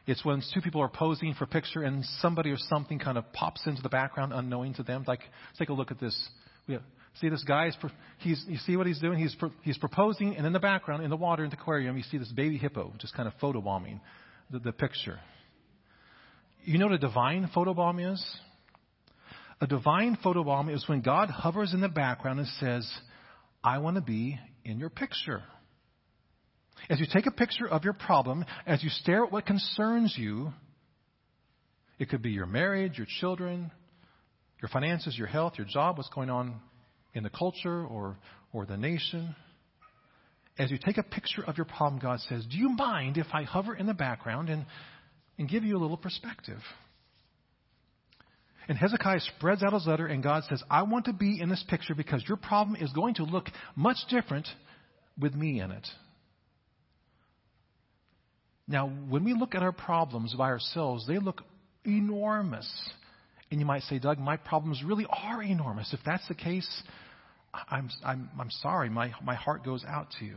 It's 0.07 0.25
when 0.25 0.43
two 0.55 0.61
people 0.61 0.81
are 0.81 0.89
posing 0.89 1.35
for 1.35 1.45
a 1.45 1.47
picture 1.47 1.83
and 1.83 2.05
somebody 2.21 2.51
or 2.51 2.57
something 2.57 2.99
kind 2.99 3.19
of 3.19 3.31
pops 3.33 3.67
into 3.67 3.83
the 3.83 3.91
background 3.91 4.33
unknowing 4.33 4.75
to 4.75 4.83
them. 4.83 5.05
Like, 5.07 5.21
let's 5.21 5.59
take 5.59 5.69
a 5.69 5.75
look 5.75 5.91
at 5.91 6.01
this. 6.01 6.19
We 6.67 6.79
see 7.21 7.29
this 7.29 7.45
guy, 7.45 7.71
he's, 8.19 8.45
you 8.49 8.57
see 8.59 8.77
what 8.77 8.87
he's 8.87 9.01
doing? 9.01 9.19
He's, 9.19 9.37
he's 9.63 9.79
proposing, 9.79 10.37
and 10.37 10.47
in 10.47 10.53
the 10.53 10.59
background, 10.59 11.05
in 11.05 11.11
the 11.11 11.17
water, 11.17 11.45
in 11.45 11.51
the 11.51 11.57
aquarium, 11.57 11.97
you 11.97 12.03
see 12.05 12.19
this 12.19 12.33
baby 12.33 12.57
hippo 12.57 12.93
just 12.99 13.15
kind 13.15 13.29
of 13.29 13.35
photobombing 13.41 14.01
the, 14.51 14.59
the 14.59 14.73
picture. 14.73 15.21
You 16.65 16.79
know 16.79 16.87
what 16.87 16.95
a 16.95 16.99
divine 16.99 17.51
photobomb 17.55 18.13
is? 18.13 18.25
A 19.61 19.67
divine 19.67 20.17
photobomb 20.25 20.73
is 20.73 20.89
when 20.89 21.01
God 21.01 21.31
hovers 21.31 21.73
in 21.73 21.81
the 21.81 21.89
background 21.89 22.39
and 22.39 22.49
says, 22.61 22.89
I 23.65 23.79
want 23.79 23.97
to 23.97 24.03
be 24.03 24.39
in 24.65 24.79
your 24.79 24.91
picture. 24.91 25.43
As 26.89 27.01
you 27.01 27.07
take 27.13 27.27
a 27.27 27.33
picture 27.33 27.67
of 27.67 27.85
your 27.85 27.93
problem, 27.93 28.45
as 28.67 28.83
you 28.85 28.89
stare 28.89 29.25
at 29.25 29.33
what 29.33 29.47
concerns 29.47 30.15
you, 30.17 30.53
it 31.99 32.09
could 32.09 32.23
be 32.23 32.31
your 32.31 32.47
marriage, 32.47 32.99
your 32.99 33.09
children, 33.21 33.73
your 34.63 34.69
finances, 34.69 35.17
your 35.19 35.27
health, 35.27 35.55
your 35.59 35.67
job, 35.67 35.97
what's 35.97 36.09
going 36.11 36.31
on 36.31 36.61
in 37.15 37.25
the 37.25 37.31
culture 37.31 37.85
or, 37.85 38.17
or 38.53 38.65
the 38.67 38.77
nation. 38.77 39.35
As 40.57 40.71
you 40.71 40.79
take 40.79 40.99
a 40.99 41.03
picture 41.03 41.45
of 41.45 41.57
your 41.57 41.67
problem, 41.67 42.01
God 42.01 42.21
says, 42.29 42.47
Do 42.49 42.57
you 42.57 42.71
mind 42.71 43.17
if 43.17 43.27
I 43.33 43.43
hover 43.43 43.75
in 43.75 43.87
the 43.87 43.95
background 43.95 44.51
and, 44.51 44.67
and 45.39 45.49
give 45.49 45.65
you 45.65 45.77
a 45.77 45.81
little 45.81 45.97
perspective? 45.97 46.61
And 48.69 48.77
Hezekiah 48.77 49.21
spreads 49.21 49.63
out 49.63 49.73
his 49.73 49.87
letter, 49.87 50.07
and 50.07 50.23
God 50.23 50.43
says, 50.49 50.63
I 50.71 50.83
want 50.83 51.07
to 51.07 51.15
be 51.15 51.41
in 51.41 51.49
this 51.49 51.65
picture 51.69 51.95
because 51.95 52.23
your 52.29 52.37
problem 52.37 52.77
is 52.77 52.93
going 52.93 53.15
to 53.15 53.25
look 53.25 53.47
much 53.75 53.97
different 54.11 54.47
with 55.19 55.35
me 55.35 55.61
in 55.61 55.71
it. 55.71 55.87
Now, 58.67 58.89
when 59.09 59.25
we 59.25 59.33
look 59.33 59.55
at 59.55 59.63
our 59.63 59.73
problems 59.73 60.35
by 60.35 60.51
ourselves, 60.51 61.07
they 61.07 61.19
look 61.19 61.43
enormous. 61.87 62.69
And 63.51 63.59
you 63.59 63.65
might 63.65 63.83
say, 63.85 63.99
Doug, 63.99 64.19
my 64.19 64.37
problems 64.37 64.83
really 64.85 65.07
are 65.09 65.43
enormous. 65.43 65.95
If 65.95 66.01
that's 66.05 66.29
the 66.29 66.35
case, 66.35 66.83
I'm, 67.71 67.89
I'm, 68.05 68.29
I'm 68.39 68.51
sorry. 68.51 68.91
My, 68.91 69.13
my 69.25 69.35
heart 69.35 69.65
goes 69.65 69.83
out 69.89 70.09
to 70.19 70.27
you. 70.27 70.37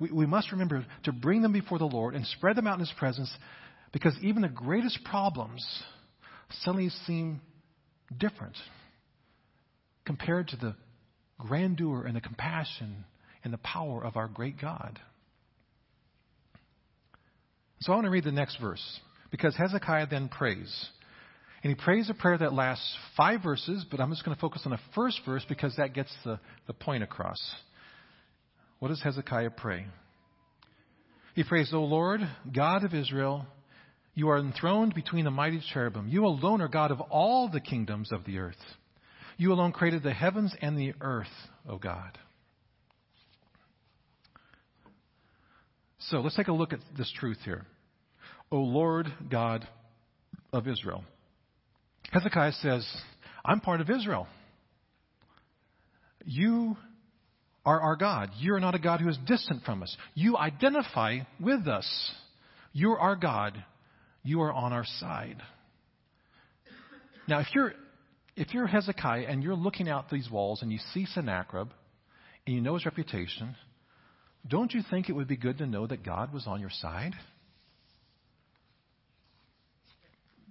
We, 0.00 0.10
we 0.10 0.26
must 0.26 0.50
remember 0.50 0.84
to 1.04 1.12
bring 1.12 1.42
them 1.42 1.52
before 1.52 1.78
the 1.78 1.84
Lord 1.84 2.14
and 2.14 2.26
spread 2.26 2.56
them 2.56 2.66
out 2.66 2.74
in 2.74 2.80
His 2.80 2.92
presence 2.98 3.30
because 3.92 4.14
even 4.22 4.42
the 4.42 4.48
greatest 4.48 5.04
problems 5.04 5.64
suddenly 6.62 6.88
seem 7.06 7.40
different 8.18 8.56
compared 10.04 10.48
to 10.48 10.56
the 10.56 10.74
grandeur 11.38 12.04
and 12.04 12.16
the 12.16 12.20
compassion 12.20 13.04
and 13.44 13.52
the 13.52 13.58
power 13.58 14.04
of 14.04 14.16
our 14.16 14.28
great 14.28 14.60
God. 14.60 14.98
So 17.80 17.92
I 17.92 17.96
want 17.96 18.06
to 18.06 18.10
read 18.10 18.24
the 18.24 18.32
next 18.32 18.60
verse 18.60 19.00
because 19.30 19.56
Hezekiah 19.56 20.08
then 20.10 20.28
prays. 20.28 20.88
And 21.62 21.70
he 21.70 21.74
prays 21.74 22.08
a 22.10 22.14
prayer 22.14 22.38
that 22.38 22.52
lasts 22.54 22.96
five 23.16 23.42
verses, 23.42 23.84
but 23.90 24.00
I'm 24.00 24.10
just 24.10 24.24
going 24.24 24.34
to 24.34 24.40
focus 24.40 24.62
on 24.64 24.72
the 24.72 24.80
first 24.94 25.20
verse 25.26 25.44
because 25.48 25.76
that 25.76 25.94
gets 25.94 26.10
the, 26.24 26.40
the 26.66 26.72
point 26.72 27.02
across. 27.02 27.38
What 28.80 28.88
does 28.88 29.02
Hezekiah 29.02 29.50
pray? 29.50 29.86
He 31.34 31.44
prays, 31.44 31.70
O 31.72 31.84
Lord, 31.84 32.20
God 32.52 32.82
of 32.82 32.92
Israel, 32.92 33.46
You 34.14 34.30
are 34.30 34.38
enthroned 34.38 34.94
between 34.94 35.24
the 35.24 35.30
mighty 35.30 35.62
cherubim. 35.72 36.08
You 36.08 36.26
alone 36.26 36.60
are 36.60 36.68
God 36.68 36.90
of 36.90 37.00
all 37.00 37.48
the 37.48 37.60
kingdoms 37.60 38.10
of 38.10 38.24
the 38.24 38.38
earth. 38.38 38.56
You 39.36 39.52
alone 39.52 39.72
created 39.72 40.02
the 40.02 40.12
heavens 40.12 40.54
and 40.60 40.76
the 40.76 40.94
earth, 41.00 41.28
O 41.68 41.78
God. 41.78 42.18
So 45.98 46.18
let's 46.20 46.36
take 46.36 46.48
a 46.48 46.52
look 46.52 46.72
at 46.72 46.80
this 46.98 47.12
truth 47.18 47.38
here. 47.44 47.64
O 48.50 48.58
Lord 48.58 49.06
God 49.30 49.68
of 50.52 50.66
Israel. 50.66 51.04
Hezekiah 52.10 52.52
says, 52.60 52.86
I'm 53.44 53.60
part 53.60 53.80
of 53.80 53.88
Israel. 53.88 54.26
You 56.24 56.76
are 57.64 57.80
our 57.80 57.96
God. 57.96 58.30
You're 58.38 58.60
not 58.60 58.74
a 58.74 58.78
God 58.78 59.00
who 59.00 59.08
is 59.08 59.18
distant 59.26 59.64
from 59.64 59.82
us. 59.82 59.96
You 60.14 60.36
identify 60.36 61.20
with 61.38 61.68
us. 61.68 62.10
You're 62.72 62.98
our 62.98 63.16
God. 63.16 63.62
You 64.22 64.42
are 64.42 64.52
on 64.52 64.72
our 64.72 64.86
side. 64.98 65.42
Now, 67.28 67.40
if 67.40 67.48
you're, 67.54 67.72
if 68.36 68.54
you're 68.54 68.66
Hezekiah 68.66 69.26
and 69.28 69.42
you're 69.42 69.54
looking 69.54 69.88
out 69.88 70.10
these 70.10 70.30
walls 70.30 70.62
and 70.62 70.72
you 70.72 70.78
see 70.94 71.06
Sennacherib 71.06 71.68
and 72.46 72.56
you 72.56 72.60
know 72.60 72.74
his 72.74 72.84
reputation, 72.84 73.54
don't 74.46 74.72
you 74.72 74.82
think 74.90 75.08
it 75.08 75.12
would 75.12 75.28
be 75.28 75.36
good 75.36 75.58
to 75.58 75.66
know 75.66 75.86
that 75.86 76.04
God 76.04 76.32
was 76.32 76.46
on 76.46 76.60
your 76.60 76.70
side? 76.70 77.12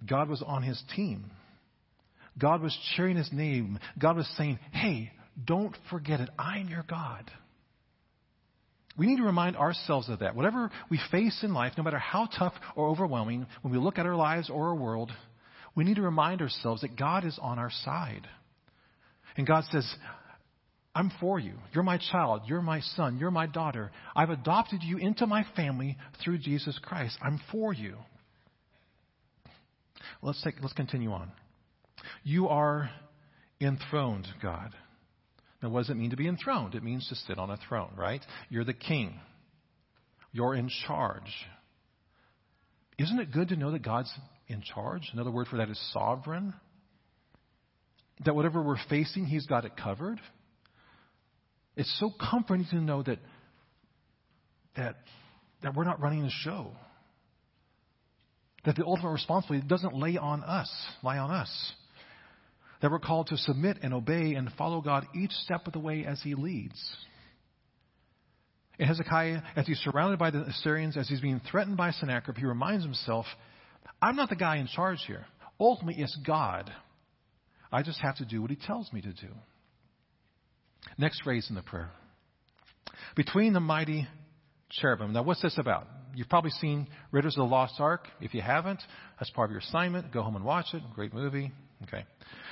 God 0.07 0.29
was 0.29 0.41
on 0.45 0.63
his 0.63 0.81
team. 0.95 1.31
God 2.37 2.61
was 2.61 2.77
cheering 2.95 3.17
his 3.17 3.29
name. 3.33 3.79
God 3.99 4.15
was 4.15 4.27
saying, 4.37 4.59
hey, 4.71 5.11
don't 5.43 5.75
forget 5.89 6.19
it. 6.19 6.29
I'm 6.37 6.67
your 6.67 6.85
God. 6.87 7.29
We 8.97 9.05
need 9.05 9.17
to 9.17 9.23
remind 9.23 9.55
ourselves 9.55 10.09
of 10.09 10.19
that. 10.19 10.35
Whatever 10.35 10.69
we 10.89 10.99
face 11.09 11.39
in 11.43 11.53
life, 11.53 11.73
no 11.77 11.83
matter 11.83 11.99
how 11.99 12.27
tough 12.37 12.53
or 12.75 12.87
overwhelming, 12.89 13.45
when 13.61 13.71
we 13.73 13.79
look 13.79 13.97
at 13.97 14.05
our 14.05 14.15
lives 14.15 14.49
or 14.49 14.69
our 14.69 14.75
world, 14.75 15.11
we 15.73 15.85
need 15.85 15.95
to 15.95 16.01
remind 16.01 16.41
ourselves 16.41 16.81
that 16.81 16.97
God 16.97 17.23
is 17.23 17.39
on 17.41 17.59
our 17.59 17.71
side. 17.85 18.27
And 19.37 19.47
God 19.47 19.63
says, 19.71 19.89
I'm 20.93 21.11
for 21.21 21.39
you. 21.39 21.53
You're 21.73 21.83
my 21.83 21.97
child. 22.11 22.41
You're 22.47 22.61
my 22.61 22.81
son. 22.81 23.17
You're 23.19 23.31
my 23.31 23.47
daughter. 23.47 23.91
I've 24.15 24.31
adopted 24.31 24.81
you 24.83 24.97
into 24.97 25.25
my 25.25 25.45
family 25.55 25.97
through 26.21 26.39
Jesus 26.39 26.77
Christ. 26.83 27.17
I'm 27.21 27.39
for 27.51 27.73
you. 27.73 27.95
Let's 30.21 30.41
take, 30.43 30.55
let's 30.61 30.73
continue 30.73 31.11
on. 31.11 31.31
You 32.23 32.49
are 32.49 32.89
enthroned, 33.61 34.27
God. 34.41 34.71
Now, 35.61 35.69
what 35.69 35.81
does 35.81 35.89
it 35.89 35.97
mean 35.97 36.11
to 36.11 36.17
be 36.17 36.27
enthroned? 36.27 36.75
It 36.75 36.83
means 36.83 37.07
to 37.09 37.15
sit 37.15 37.37
on 37.37 37.49
a 37.49 37.57
throne, 37.67 37.91
right? 37.97 38.21
You're 38.49 38.63
the 38.63 38.73
king. 38.73 39.19
You're 40.31 40.55
in 40.55 40.69
charge. 40.87 41.33
Isn't 42.97 43.19
it 43.19 43.31
good 43.31 43.49
to 43.49 43.55
know 43.55 43.71
that 43.71 43.83
God's 43.83 44.11
in 44.47 44.61
charge? 44.61 45.09
Another 45.13 45.31
word 45.31 45.47
for 45.47 45.57
that 45.57 45.69
is 45.69 45.79
sovereign. 45.93 46.53
That 48.25 48.35
whatever 48.35 48.61
we're 48.61 48.77
facing, 48.89 49.25
He's 49.25 49.45
got 49.45 49.65
it 49.65 49.73
covered. 49.75 50.19
It's 51.75 51.93
so 51.99 52.11
comforting 52.29 52.65
to 52.71 52.75
know 52.77 53.03
that, 53.03 53.19
that, 54.75 54.95
that 55.63 55.75
we're 55.75 55.85
not 55.85 56.01
running 56.01 56.23
the 56.23 56.31
show. 56.43 56.71
That 58.65 58.75
the 58.75 58.85
ultimate 58.85 59.11
responsibility 59.11 59.65
doesn't 59.67 59.95
lay 59.95 60.17
on 60.17 60.43
us, 60.43 60.69
lie 61.01 61.17
on 61.17 61.31
us 61.31 61.73
that 62.81 62.91
we're 62.91 62.99
called 62.99 63.27
to 63.27 63.37
submit 63.37 63.77
and 63.81 63.93
obey 63.93 64.33
and 64.35 64.49
follow 64.57 64.81
God 64.81 65.05
each 65.15 65.31
step 65.31 65.67
of 65.67 65.73
the 65.73 65.79
way 65.79 66.05
as 66.05 66.21
He 66.21 66.35
leads. 66.35 66.79
And 68.79 68.87
Hezekiah, 68.87 69.41
as 69.57 69.67
he's 69.67 69.79
surrounded 69.79 70.19
by 70.19 70.31
the 70.31 70.43
Assyrians, 70.43 70.95
as 70.95 71.09
he's 71.09 71.19
being 71.19 71.41
threatened 71.51 71.75
by 71.75 71.91
Sennacherib, 71.91 72.37
he 72.37 72.45
reminds 72.45 72.85
himself, 72.85 73.25
I'm 74.01 74.15
not 74.15 74.29
the 74.29 74.37
guy 74.37 74.55
in 74.57 74.67
charge 74.67 74.99
here. 75.05 75.25
Ultimately, 75.59 76.01
it's 76.01 76.17
God. 76.25 76.71
I 77.71 77.83
just 77.83 77.99
have 78.01 78.15
to 78.17 78.25
do 78.25 78.41
what 78.41 78.49
He 78.49 78.55
tells 78.55 78.91
me 78.93 79.01
to 79.01 79.11
do. 79.11 79.27
Next 80.97 81.21
phrase 81.23 81.47
in 81.49 81.55
the 81.55 81.61
prayer. 81.61 81.91
Between 83.15 83.53
the 83.53 83.59
mighty 83.59 84.07
cherubim. 84.71 85.13
Now, 85.13 85.23
what's 85.23 85.41
this 85.41 85.57
about? 85.57 85.87
You've 86.15 86.29
probably 86.29 86.51
seen 86.51 86.87
Raiders 87.11 87.35
of 87.37 87.47
the 87.47 87.53
Lost 87.53 87.75
Ark. 87.79 88.07
If 88.21 88.33
you 88.33 88.41
haven't, 88.41 88.81
that's 89.19 89.29
part 89.31 89.49
of 89.49 89.51
your 89.51 89.59
assignment. 89.59 90.11
Go 90.11 90.21
home 90.21 90.35
and 90.35 90.45
watch 90.45 90.67
it. 90.73 90.81
Great 90.95 91.13
movie. 91.13 91.51
Okay. 91.83 92.05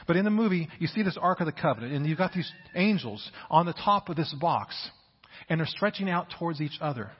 But 0.07 0.15
in 0.15 0.23
the 0.23 0.31
movie, 0.31 0.69
you 0.79 0.87
see 0.87 1.03
this 1.03 1.17
Ark 1.19 1.41
of 1.41 1.45
the 1.45 1.51
Covenant, 1.51 1.93
and 1.93 2.05
you've 2.05 2.17
got 2.17 2.33
these 2.33 2.51
angels 2.75 3.29
on 3.49 3.65
the 3.65 3.73
top 3.73 4.09
of 4.09 4.15
this 4.15 4.33
box, 4.39 4.75
and 5.49 5.59
they're 5.59 5.67
stretching 5.67 6.09
out 6.09 6.27
towards 6.39 6.61
each 6.61 6.77
other. 6.79 7.11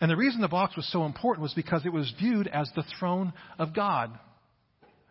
And 0.00 0.10
the 0.10 0.16
reason 0.16 0.40
the 0.40 0.48
box 0.48 0.76
was 0.76 0.90
so 0.90 1.06
important 1.06 1.42
was 1.42 1.54
because 1.54 1.86
it 1.86 1.92
was 1.92 2.12
viewed 2.18 2.48
as 2.48 2.70
the 2.74 2.84
throne 2.98 3.32
of 3.58 3.74
God. 3.74 4.10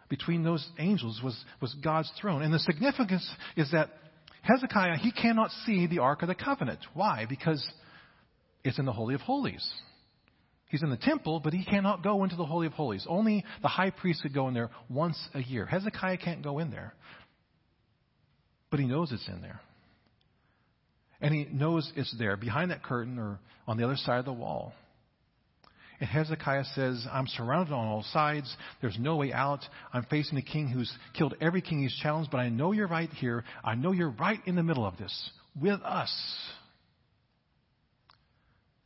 Between 0.10 0.44
those 0.44 0.68
angels 0.78 1.22
was, 1.24 1.42
was 1.62 1.74
God's 1.82 2.12
throne. 2.20 2.42
And 2.42 2.54
the 2.54 2.60
significance 2.60 3.28
is 3.56 3.72
that 3.72 3.90
Hezekiah, 4.42 4.98
he 4.98 5.14
cannot 5.14 5.50
see 5.66 5.88
the 5.88 6.00
Ark 6.00 6.22
of 6.22 6.28
the 6.28 6.36
Covenant. 6.36 6.80
Why? 6.94 7.26
Because 7.28 7.66
it's 8.66 8.80
in 8.80 8.86
the 8.86 8.92
Holy 8.92 9.16
of 9.16 9.22
Holies. 9.22 9.66
He's 10.72 10.84
in 10.84 10.90
the 10.90 10.96
temple, 10.96 11.42
but 11.42 11.52
he 11.52 11.66
cannot 11.66 12.02
go 12.02 12.24
into 12.24 12.38
the 12.38 12.46
Holy 12.46 12.66
of 12.66 12.72
Holies. 12.72 13.06
Only 13.08 13.44
the 13.62 13.68
high 13.68 13.90
priest 13.90 14.22
could 14.22 14.34
go 14.34 14.48
in 14.48 14.54
there 14.54 14.70
once 14.90 15.20
a 15.34 15.42
year. 15.42 15.66
Hezekiah 15.66 16.18
can't 16.18 16.42
go 16.42 16.60
in 16.60 16.72
there. 16.72 16.94
But 18.70 18.80
he 18.80 18.86
knows 18.86 19.12
it's 19.12 19.28
in 19.28 19.42
there. 19.42 19.60
And 21.20 21.36
he 21.36 21.44
knows 21.52 21.92
it's 21.98 22.16
there, 22.18 22.38
behind 22.38 22.72
that 22.72 22.84
curtain 22.84 23.20
or 23.20 23.40
on 23.68 23.76
the 23.76 23.84
other 23.84 23.98
side 23.98 24.20
of 24.20 24.26
the 24.26 24.32
wall. 24.32 24.72
And 26.00 26.08
Hezekiah 26.10 26.64
says, 26.74 27.06
I'm 27.12 27.28
surrounded 27.28 27.74
on 27.74 27.88
all 27.88 28.06
sides. 28.14 28.56
There's 28.80 28.98
no 28.98 29.18
way 29.18 29.34
out. 29.34 29.60
I'm 29.94 30.06
facing 30.06 30.38
a 30.38 30.42
king 30.42 30.70
who's 30.70 30.92
killed 31.18 31.36
every 31.42 31.62
king 31.62 31.82
he's 31.82 31.96
challenged, 32.02 32.32
but 32.32 32.40
I 32.40 32.48
know 32.48 32.72
you're 32.72 32.88
right 32.88 33.10
here. 33.10 33.44
I 33.62 33.76
know 33.76 33.92
you're 33.92 34.16
right 34.18 34.40
in 34.46 34.56
the 34.56 34.64
middle 34.64 34.86
of 34.86 34.98
this 34.98 35.32
with 35.62 35.82
us. 35.82 36.16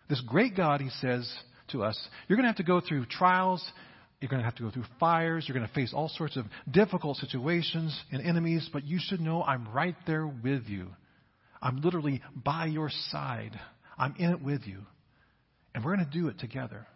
This 0.10 0.22
great 0.22 0.58
God, 0.58 0.82
he 0.82 0.90
says, 1.00 1.32
to 1.70 1.84
us. 1.84 2.00
You're 2.28 2.38
going 2.38 2.46
to 2.46 2.50
have 2.50 2.58
to 2.58 2.64
go 2.64 2.82
through 2.82 3.06
trials. 3.06 3.64
You're 4.22 4.30
going 4.30 4.42
to 4.42 4.46
have 4.46 4.56
to 4.56 4.64
go 4.64 4.72
through 4.72 4.86
fires. 5.00 5.46
You're 5.48 5.58
going 5.58 5.68
to 5.68 5.74
face 5.74 5.94
all 5.94 6.10
sorts 6.10 6.38
of 6.38 6.46
difficult 6.70 7.18
situations 7.18 7.98
and 8.12 8.26
enemies, 8.26 8.70
but 8.72 8.84
you 8.84 8.98
should 9.00 9.20
know 9.20 9.44
I'm 9.44 9.68
right 9.74 9.96
there 10.08 10.26
with 10.26 10.66
you. 10.68 10.88
I'm 11.62 11.82
literally 11.82 12.22
by 12.36 12.66
your 12.66 12.90
side. 13.12 13.60
I'm 13.98 14.16
in 14.18 14.32
it 14.32 14.42
with 14.42 14.66
you. 14.66 14.80
And 15.74 15.84
we're 15.84 15.96
going 15.96 16.08
to 16.08 16.20
do 16.20 16.28
it 16.28 16.40
together. 16.40 16.88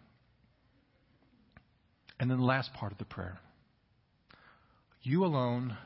And 2.18 2.30
then 2.30 2.38
the 2.38 2.44
last 2.44 2.72
part 2.74 2.92
of 2.92 2.98
the 2.98 3.04
prayer. 3.04 3.38
You 5.02 5.24
alone 5.24 5.76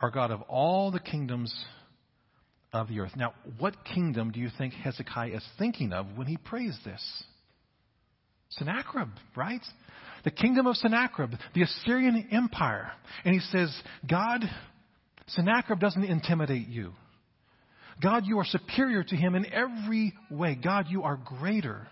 are 0.00 0.10
God 0.10 0.30
of 0.30 0.42
all 0.42 0.90
the 0.90 1.00
kingdoms 1.00 1.54
of 2.72 2.88
the 2.88 3.00
earth. 3.00 3.12
Now, 3.16 3.34
what 3.58 3.84
kingdom 3.84 4.30
do 4.30 4.40
you 4.40 4.50
think 4.56 4.74
Hezekiah 4.74 5.36
is 5.36 5.44
thinking 5.58 5.92
of 5.92 6.06
when 6.16 6.26
he 6.26 6.36
prays 6.36 6.76
this? 6.84 7.24
Sennacherib, 8.50 9.08
right? 9.36 9.60
The 10.24 10.30
kingdom 10.30 10.66
of 10.66 10.76
Sennacherib, 10.76 11.32
the 11.54 11.62
Assyrian 11.62 12.28
Empire. 12.32 12.90
And 13.24 13.34
he 13.34 13.40
says, 13.40 13.74
God, 14.08 14.42
Sennacherib 15.28 15.80
doesn't 15.80 16.04
intimidate 16.04 16.68
you. 16.68 16.92
God, 18.02 18.26
you 18.26 18.38
are 18.38 18.44
superior 18.44 19.02
to 19.02 19.16
him 19.16 19.34
in 19.34 19.46
every 19.52 20.14
way. 20.30 20.54
God, 20.62 20.86
you 20.88 21.02
are 21.02 21.16
greater. 21.16 21.88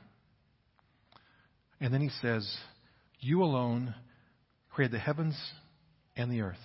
And 1.81 1.93
then 1.93 2.01
he 2.01 2.11
says, 2.23 2.49
You 3.21 3.43
alone 3.43 3.95
created 4.71 4.95
the 4.95 4.99
heavens 5.01 5.37
and 6.17 6.31
the 6.31 6.43
earth. 6.43 6.57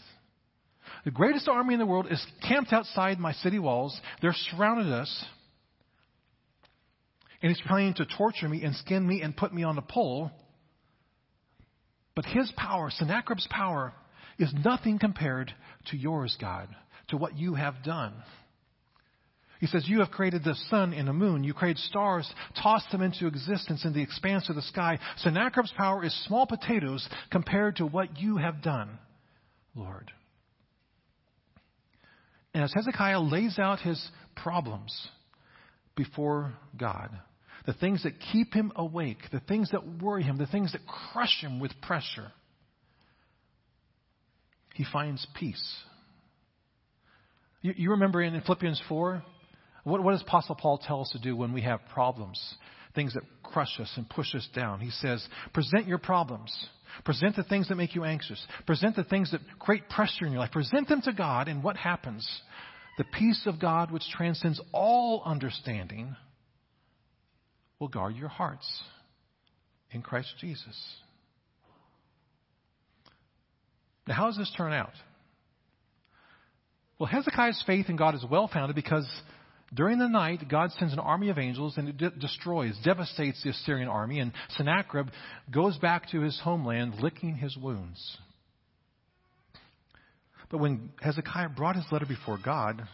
The 1.06 1.12
greatest 1.12 1.48
army 1.48 1.74
in 1.74 1.80
the 1.80 1.86
world 1.86 2.08
is 2.10 2.24
camped 2.48 2.74
outside 2.74 3.20
my 3.20 3.34
city 3.34 3.60
walls. 3.60 4.00
They're 4.22 4.36
surrounded 4.52 4.92
us 4.92 5.26
and 7.42 7.52
he's 7.52 7.66
planning 7.68 7.94
to 7.96 8.06
torture 8.06 8.48
me 8.48 8.64
and 8.64 8.76
skin 8.76 9.08
me 9.08 9.22
and 9.22 9.36
put 9.36 9.54
me 9.54 9.64
on 9.64 9.78
a 9.78 9.82
pole. 9.82 10.32
But 12.16 12.26
his 12.26 12.52
power, 12.56 12.90
Sennacherib's 12.92 13.48
power, 13.50 13.94
is 14.38 14.54
nothing 14.64 15.00
compared 15.00 15.54
to 15.88 15.98
yours, 15.98 16.36
God, 16.40 16.68
to 17.10 17.18
what 17.18 17.38
you 17.38 17.56
have 17.56 17.84
done. 17.84 18.14
He 19.60 19.68
says, 19.68 19.88
You 19.88 20.00
have 20.00 20.10
created 20.10 20.44
the 20.44 20.56
sun 20.70 20.94
and 20.94 21.08
the 21.08 21.14
moon. 21.14 21.44
You 21.44 21.54
created 21.54 21.82
stars, 21.84 22.32
tossed 22.62 22.92
them 22.92 23.02
into 23.02 23.28
existence 23.28 23.86
in 23.86 23.94
the 23.94 24.02
expanse 24.02 24.50
of 24.50 24.56
the 24.56 24.62
sky. 24.64 25.00
Sennacherib's 25.18 25.74
power 25.78 26.04
is 26.04 26.26
small 26.26 26.48
potatoes 26.48 27.08
compared 27.32 27.76
to 27.78 27.86
what 27.86 28.20
you 28.20 28.38
have 28.38 28.64
done, 28.64 28.98
Lord. 29.76 30.12
And 32.54 32.64
as 32.64 32.74
Hezekiah 32.74 33.20
lays 33.20 33.60
out 33.60 33.80
his 33.80 34.04
problems 34.36 35.08
before 35.96 36.54
God, 36.76 37.12
the 37.66 37.74
things 37.74 38.04
that 38.04 38.14
keep 38.32 38.54
him 38.54 38.72
awake, 38.76 39.20
the 39.32 39.40
things 39.42 39.72
that 39.72 40.02
worry 40.02 40.24
him, 40.24 40.38
the 40.38 40.48
things 40.48 40.72
that 40.72 40.82
crush 40.88 41.42
him 41.42 41.60
with 41.60 41.72
pressure, 41.82 42.32
he 44.74 44.86
finds 44.92 45.26
peace. 45.40 45.78
You, 47.62 47.74
you 47.76 47.92
remember 47.92 48.22
in 48.22 48.40
Philippians 48.42 48.82
4? 48.90 49.24
What, 49.84 50.04
what 50.04 50.12
does 50.12 50.22
Apostle 50.22 50.56
Paul 50.56 50.80
tell 50.80 51.02
us 51.02 51.12
to 51.12 51.20
do 51.20 51.36
when 51.36 51.54
we 51.54 51.62
have 51.62 51.80
problems? 51.94 52.40
things 52.96 53.14
that 53.14 53.24
crush 53.44 53.80
us 53.80 53.92
and 53.96 54.10
push 54.10 54.34
us 54.36 54.48
down. 54.54 54.80
He 54.80 54.90
says, 54.90 55.26
present 55.54 55.88
your 55.88 55.98
problems. 55.98 56.54
Present 57.06 57.36
the 57.36 57.44
things 57.44 57.70
that 57.70 57.76
make 57.76 57.96
you 57.96 58.04
anxious. 58.04 58.46
Present 58.66 58.96
the 58.96 59.04
things 59.04 59.32
that 59.32 59.42
create 59.60 59.90
pressure 59.90 60.26
in 60.26 60.32
your 60.32 60.42
life. 60.42 60.52
Present 60.52 60.88
them 60.90 61.02
to 61.04 61.14
God, 61.14 61.48
and 61.48 61.64
what 61.64 61.78
happens? 61.78 62.28
The 62.98 63.06
peace 63.06 63.44
of 63.46 63.60
God, 63.60 63.92
which 63.92 64.04
transcends 64.12 64.60
all 64.74 65.24
understanding, 65.26 66.16
will 67.82 67.88
guard 67.88 68.16
your 68.16 68.30
hearts 68.30 68.84
in 69.90 70.04
Christ 70.04 70.32
Jesus. 70.40 70.80
Now, 74.08 74.14
how 74.14 74.28
does 74.28 74.38
this 74.38 74.54
turn 74.56 74.72
out? 74.72 74.94
Well, 77.00 77.08
Hezekiah's 77.08 77.62
faith 77.66 77.88
in 77.90 77.96
God 77.96 78.14
is 78.14 78.24
well 78.30 78.48
founded 78.48 78.76
because 78.76 79.08
during 79.74 79.98
the 79.98 80.08
night, 80.08 80.48
God 80.48 80.72
sends 80.74 80.94
an 80.94 81.00
army 81.00 81.30
of 81.30 81.40
angels 81.40 81.76
and 81.78 81.90
it 81.90 81.98
de- 81.98 82.12
destroys, 82.12 82.78
devastates 82.86 83.42
the 83.44 83.50
Assyrian 83.50 83.88
army, 83.88 84.20
and 84.20 84.32
Sennacherib 84.58 85.08
goes 85.50 85.76
back 85.78 86.10
to 86.12 86.22
his 86.22 86.40
homeland 86.44 86.96
licking 87.02 87.36
his 87.36 87.58
wounds. 87.58 88.18
But 90.52 90.60
when 90.60 90.92
Hezekiah 91.02 91.50
brought 91.50 91.78
his 91.78 91.86
letter 91.92 92.06
before 92.06 92.38
God, 92.44 92.88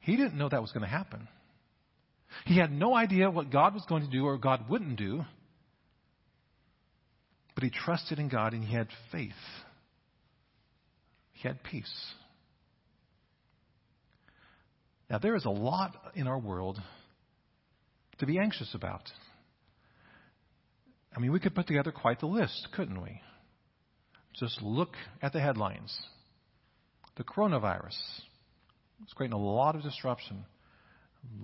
he 0.00 0.16
didn't 0.16 0.38
know 0.38 0.48
that 0.48 0.62
was 0.62 0.72
going 0.72 0.84
to 0.84 0.88
happen. 0.88 1.28
He 2.46 2.58
had 2.58 2.72
no 2.72 2.94
idea 2.94 3.30
what 3.30 3.50
God 3.50 3.74
was 3.74 3.84
going 3.88 4.04
to 4.04 4.10
do 4.10 4.24
or 4.24 4.38
God 4.38 4.68
wouldn't 4.68 4.96
do. 4.96 5.24
But 7.54 7.64
he 7.64 7.70
trusted 7.70 8.18
in 8.18 8.28
God 8.28 8.52
and 8.52 8.64
he 8.64 8.74
had 8.74 8.88
faith. 9.10 9.32
He 11.32 11.46
had 11.46 11.62
peace. 11.62 11.92
Now, 15.10 15.18
there 15.18 15.36
is 15.36 15.44
a 15.44 15.50
lot 15.50 15.96
in 16.14 16.26
our 16.26 16.38
world 16.38 16.78
to 18.18 18.26
be 18.26 18.38
anxious 18.38 18.74
about. 18.74 19.02
I 21.16 21.20
mean, 21.20 21.32
we 21.32 21.40
could 21.40 21.54
put 21.54 21.66
together 21.66 21.92
quite 21.92 22.20
the 22.20 22.26
list, 22.26 22.68
couldn't 22.74 23.00
we? 23.00 23.20
Just 24.38 24.62
look 24.62 24.90
at 25.22 25.32
the 25.32 25.40
headlines. 25.40 25.96
The 27.16 27.24
coronavirus 27.24 27.96
is 29.06 29.12
creating 29.14 29.34
a 29.34 29.42
lot 29.42 29.74
of 29.74 29.82
disruption, 29.82 30.44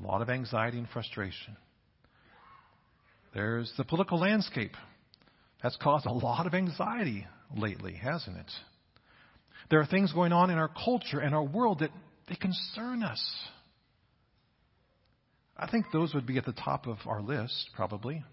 a 0.03 0.07
lot 0.07 0.23
of 0.23 0.31
anxiety 0.31 0.79
and 0.79 0.88
frustration. 0.88 1.57
There's 3.35 3.73
the 3.77 3.85
political 3.85 4.18
landscape. 4.18 4.73
That's 5.62 5.77
caused 5.77 6.07
a 6.07 6.12
lot 6.12 6.47
of 6.47 6.55
anxiety 6.55 7.27
lately, 7.57 7.94
hasn't 7.94 8.37
it? 8.37 8.51
There 9.70 9.81
are 9.81 9.87
things 9.87 10.12
going 10.12 10.33
on 10.33 10.51
in 10.51 10.59
our 10.59 10.68
culture 10.68 11.20
and 11.20 11.35
our 11.35 11.42
world 11.42 11.81
that 11.81 11.90
they 12.29 12.37
concern 12.37 13.03
us. 13.03 13.23
I 15.57 15.70
think 15.70 15.87
those 15.92 16.14
would 16.14 16.27
be 16.27 16.37
at 16.37 16.44
the 16.44 16.53
top 16.53 16.87
of 16.87 16.99
our 17.07 17.23
list, 17.23 17.70
probably. 17.75 18.25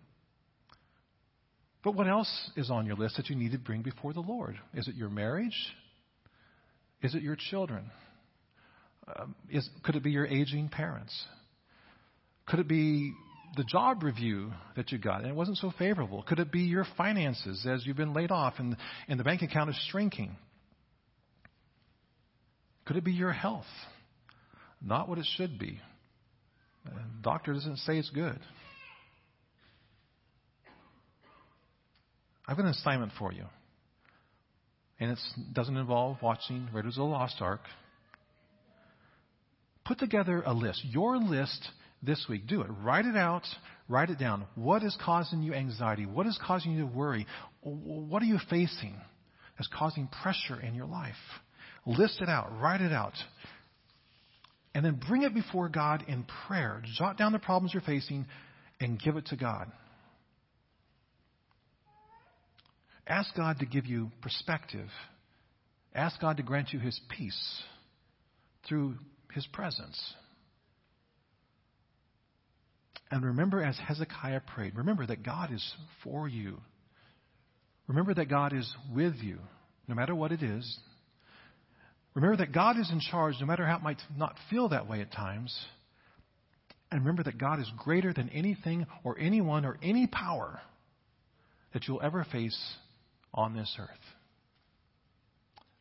But 1.84 1.96
what 1.96 2.08
else 2.08 2.52
is 2.56 2.70
on 2.70 2.86
your 2.86 2.96
list 2.96 3.18
that 3.18 3.30
you 3.30 3.36
need 3.36 3.52
to 3.54 3.58
bring 3.58 3.82
before 3.82 4.14
the 4.14 4.20
Lord? 4.20 4.60
Is 4.74 4.88
it 4.88 4.96
your 4.96 5.10
marriage? 5.10 5.56
Is 7.02 7.16
it 7.16 7.24
your 7.24 7.36
children? 7.36 7.90
Um, 9.16 9.36
is, 9.50 9.68
could 9.84 9.96
it 9.96 10.04
be 10.04 10.12
your 10.12 10.28
aging 10.28 10.70
parents? 10.70 11.26
Could 12.52 12.60
it 12.60 12.68
be 12.68 13.14
the 13.56 13.64
job 13.64 14.04
review 14.04 14.52
that 14.76 14.92
you 14.92 14.98
got 14.98 15.22
and 15.22 15.30
it 15.30 15.36
wasn't 15.36 15.58
so 15.58 15.72
favorable? 15.80 16.22
Could 16.24 16.40
it 16.40 16.52
be 16.52 16.64
your 16.64 16.86
finances 16.98 17.66
as 17.66 17.86
you've 17.86 17.96
been 17.96 18.14
laid 18.14 18.30
off 18.30 18.56
and, 18.58 18.76
and 19.08 19.18
the 19.18 19.24
bank 19.24 19.42
account 19.42 19.70
is 19.70 19.88
shrinking? 19.90 20.36
Could 22.84 22.98
it 22.98 23.06
be 23.06 23.14
your 23.14 23.32
health? 23.32 23.64
Not 24.82 25.08
what 25.08 25.18
it 25.18 25.26
should 25.38 25.58
be. 25.58 25.80
The 26.84 26.92
doctor 27.22 27.54
doesn't 27.54 27.78
say 27.78 27.98
it's 27.98 28.10
good. 28.10 28.40
I've 32.46 32.58
got 32.58 32.66
an 32.66 32.72
assignment 32.72 33.14
for 33.18 33.32
you. 33.32 33.46
And 35.00 35.12
it 35.12 35.20
doesn't 35.54 35.78
involve 35.78 36.18
watching 36.22 36.68
Raiders 36.74 36.98
of 36.98 37.04
the 37.04 37.04
Lost 37.06 37.38
Ark. 37.40 37.62
Put 39.86 40.00
together 40.00 40.44
a 40.46 40.54
list, 40.54 40.84
your 40.84 41.18
list 41.18 41.70
this 42.02 42.26
week. 42.30 42.48
Do 42.48 42.62
it. 42.62 42.68
Write 42.82 43.06
it 43.06 43.16
out. 43.16 43.44
Write 43.88 44.10
it 44.10 44.20
down. 44.20 44.46
What 44.56 44.84
is 44.84 44.98
causing 45.04 45.44
you 45.44 45.54
anxiety? 45.54 46.06
What 46.06 46.26
is 46.28 46.40
causing 46.46 46.74
you 46.74 46.82
to 46.82 46.88
worry? 46.88 47.28
What 47.62 48.22
are 48.22 48.26
you 48.26 48.40
facing 48.50 48.96
that's 49.58 49.70
causing 49.74 50.08
pressure 50.22 50.60
in 50.60 50.74
your 50.74 50.88
life? 50.88 51.16
List 51.86 52.22
it 52.22 52.30
out. 52.30 52.52
Write 52.60 52.82
it 52.82 52.94
out. 52.94 53.14
And 54.74 54.86
then 54.86 55.02
bring 55.08 55.24
it 55.24 55.34
before 55.34 55.68
God 55.68 56.06
in 56.08 56.26
prayer. 56.48 56.82
Jot 56.98 57.18
down 57.18 57.34
the 57.34 57.40
problems 57.40 57.74
you're 57.74 57.82
facing 57.82 58.26
and 58.80 59.00
give 59.00 59.18
it 59.18 59.26
to 59.28 59.36
God. 59.36 59.72
Ask 63.06 63.36
God 63.36 63.60
to 63.60 63.66
give 63.66 63.86
you 63.86 64.12
perspective. 64.22 64.88
Ask 65.94 66.22
God 66.22 66.38
to 66.38 66.44
grant 66.44 66.72
you 66.72 66.80
His 66.80 67.00
peace 67.10 67.62
through 68.68 68.96
His 69.34 69.46
presence. 69.48 70.00
And 73.12 73.26
remember, 73.26 73.62
as 73.62 73.78
Hezekiah 73.78 74.42
prayed, 74.56 74.76
remember 74.76 75.06
that 75.06 75.22
God 75.22 75.54
is 75.54 75.76
for 76.04 76.28
you. 76.28 76.60
Remember 77.88 78.14
that 78.14 78.30
God 78.30 78.54
is 78.54 78.74
with 78.94 79.16
you, 79.22 79.40
no 79.88 79.96
matter 79.96 80.16
what 80.16 80.32
it 80.32 80.42
is, 80.42 80.80
Remember 82.14 82.38
that 82.38 82.52
God 82.52 82.78
is 82.78 82.90
in 82.92 83.00
charge, 83.00 83.36
no 83.40 83.46
matter 83.46 83.66
how 83.66 83.78
it 83.78 83.84
might 83.84 84.02
not 84.18 84.36
feel 84.50 84.70
that 84.70 84.88
way 84.88 85.02
at 85.02 85.12
times. 85.12 85.58
And 86.92 87.02
remember 87.02 87.24
that 87.24 87.38
God 87.38 87.60
is 87.60 87.72
greater 87.78 88.12
than 88.14 88.30
anything 88.30 88.86
or 89.04 89.18
anyone 89.18 89.64
or 89.64 89.78
any 89.82 90.08
power 90.08 90.60
that 91.74 91.88
you'll 91.88 92.02
ever 92.02 92.26
face 92.30 92.60
on 93.34 93.56
this 93.56 93.74
earth. 93.80 93.90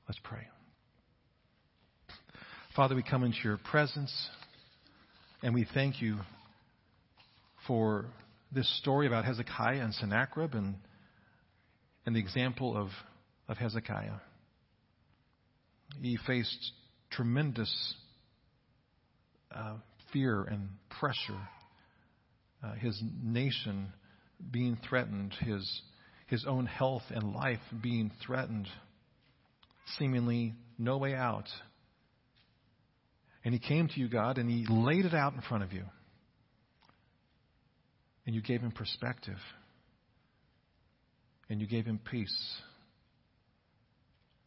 Let's 0.09 0.21
pray. 0.23 0.47
Father, 2.77 2.95
we 2.95 3.03
come 3.03 3.25
into 3.25 3.39
your 3.43 3.59
presence 3.71 4.13
and 5.43 5.53
we 5.53 5.67
thank 5.75 6.01
you 6.01 6.17
for 7.71 8.07
this 8.51 8.69
story 8.81 9.07
about 9.07 9.25
Hezekiah 9.25 9.81
and 9.81 9.95
Sennacherib 9.95 10.55
and, 10.55 10.75
and 12.05 12.17
the 12.17 12.19
example 12.19 12.77
of, 12.77 12.89
of 13.49 13.59
Hezekiah. 13.59 14.17
He 16.03 16.19
faced 16.27 16.73
tremendous 17.13 17.73
uh, 19.55 19.75
fear 20.13 20.43
and 20.43 20.71
pressure. 20.99 21.39
Uh, 22.61 22.73
his 22.73 23.01
nation 23.23 23.93
being 24.51 24.77
threatened, 24.89 25.33
his, 25.39 25.83
his 26.27 26.45
own 26.49 26.67
health 26.67 27.05
and 27.11 27.33
life 27.33 27.61
being 27.81 28.11
threatened, 28.27 28.67
seemingly 29.97 30.55
no 30.77 30.99
way 30.99 31.15
out. 31.15 31.47
And 33.45 33.55
he 33.55 33.61
came 33.61 33.87
to 33.87 34.01
you, 34.01 34.09
God, 34.09 34.39
and 34.39 34.51
he 34.51 34.67
laid 34.69 35.05
it 35.05 35.15
out 35.15 35.35
in 35.35 35.41
front 35.43 35.63
of 35.63 35.73
you. 35.73 35.85
And 38.31 38.35
you 38.37 38.43
gave 38.43 38.61
him 38.61 38.71
perspective. 38.71 39.41
And 41.49 41.61
you 41.61 41.67
gave 41.67 41.85
him 41.85 41.99
peace 41.99 42.61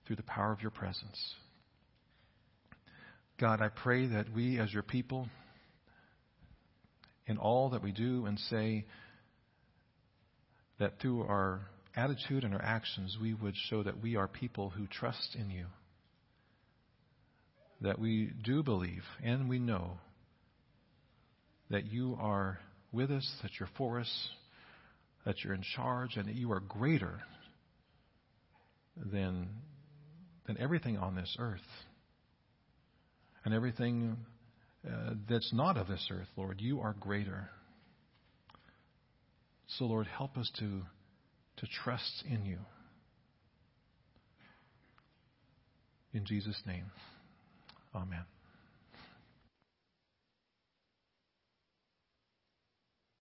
through 0.08 0.16
the 0.16 0.24
power 0.24 0.54
of 0.54 0.62
your 0.62 0.72
presence. 0.72 1.36
God, 3.38 3.62
I 3.62 3.68
pray 3.68 4.08
that 4.08 4.34
we, 4.34 4.58
as 4.58 4.72
your 4.72 4.84
people, 4.84 5.28
in 7.28 7.38
all 7.38 7.72
that 7.72 7.84
we 7.84 7.92
do 7.92 8.26
and 8.26 8.40
say, 8.50 8.86
that 10.80 11.02
through 11.02 11.24
our 11.24 11.68
attitude 11.94 12.46
and 12.46 12.54
our 12.54 12.64
actions, 12.64 13.18
we 13.22 13.34
would 13.34 13.56
show 13.70 13.84
that 13.84 14.02
we 14.02 14.16
are 14.16 14.30
people 14.30 14.70
who 14.70 14.88
trust 14.88 15.36
in 15.38 15.50
you. 15.50 15.66
That 17.82 18.00
we 18.00 18.32
do 18.46 18.64
believe 18.64 19.04
and 19.22 19.50
we 19.50 19.60
know 19.60 19.98
that 21.70 21.92
you 21.92 22.18
are 22.18 22.60
with 22.94 23.12
us, 23.12 23.30
that 23.42 23.52
you're 23.60 23.70
for 23.78 24.00
us, 24.00 24.30
that 25.26 25.44
you're 25.44 25.54
in 25.54 25.64
charge, 25.76 26.16
and 26.16 26.28
that 26.28 26.36
you 26.36 26.52
are 26.52 26.60
greater 26.60 27.20
than 28.96 29.50
than 30.46 30.58
everything 30.60 30.98
on 30.98 31.16
this 31.16 31.36
earth 31.40 31.62
and 33.46 33.54
everything 33.54 34.18
uh, 34.88 35.14
that's 35.30 35.52
not 35.54 35.78
of 35.78 35.88
this 35.88 36.08
earth, 36.12 36.28
Lord. 36.36 36.60
You 36.60 36.82
are 36.82 36.96
greater. 37.00 37.50
So, 39.68 39.86
Lord, 39.86 40.08
help 40.08 40.38
us 40.38 40.50
to, 40.60 40.82
to 41.58 41.68
trust 41.84 42.24
in 42.30 42.46
you. 42.46 42.60
In 46.14 46.26
Jesus' 46.26 46.62
name, 46.68 46.86
amen. 47.96 48.33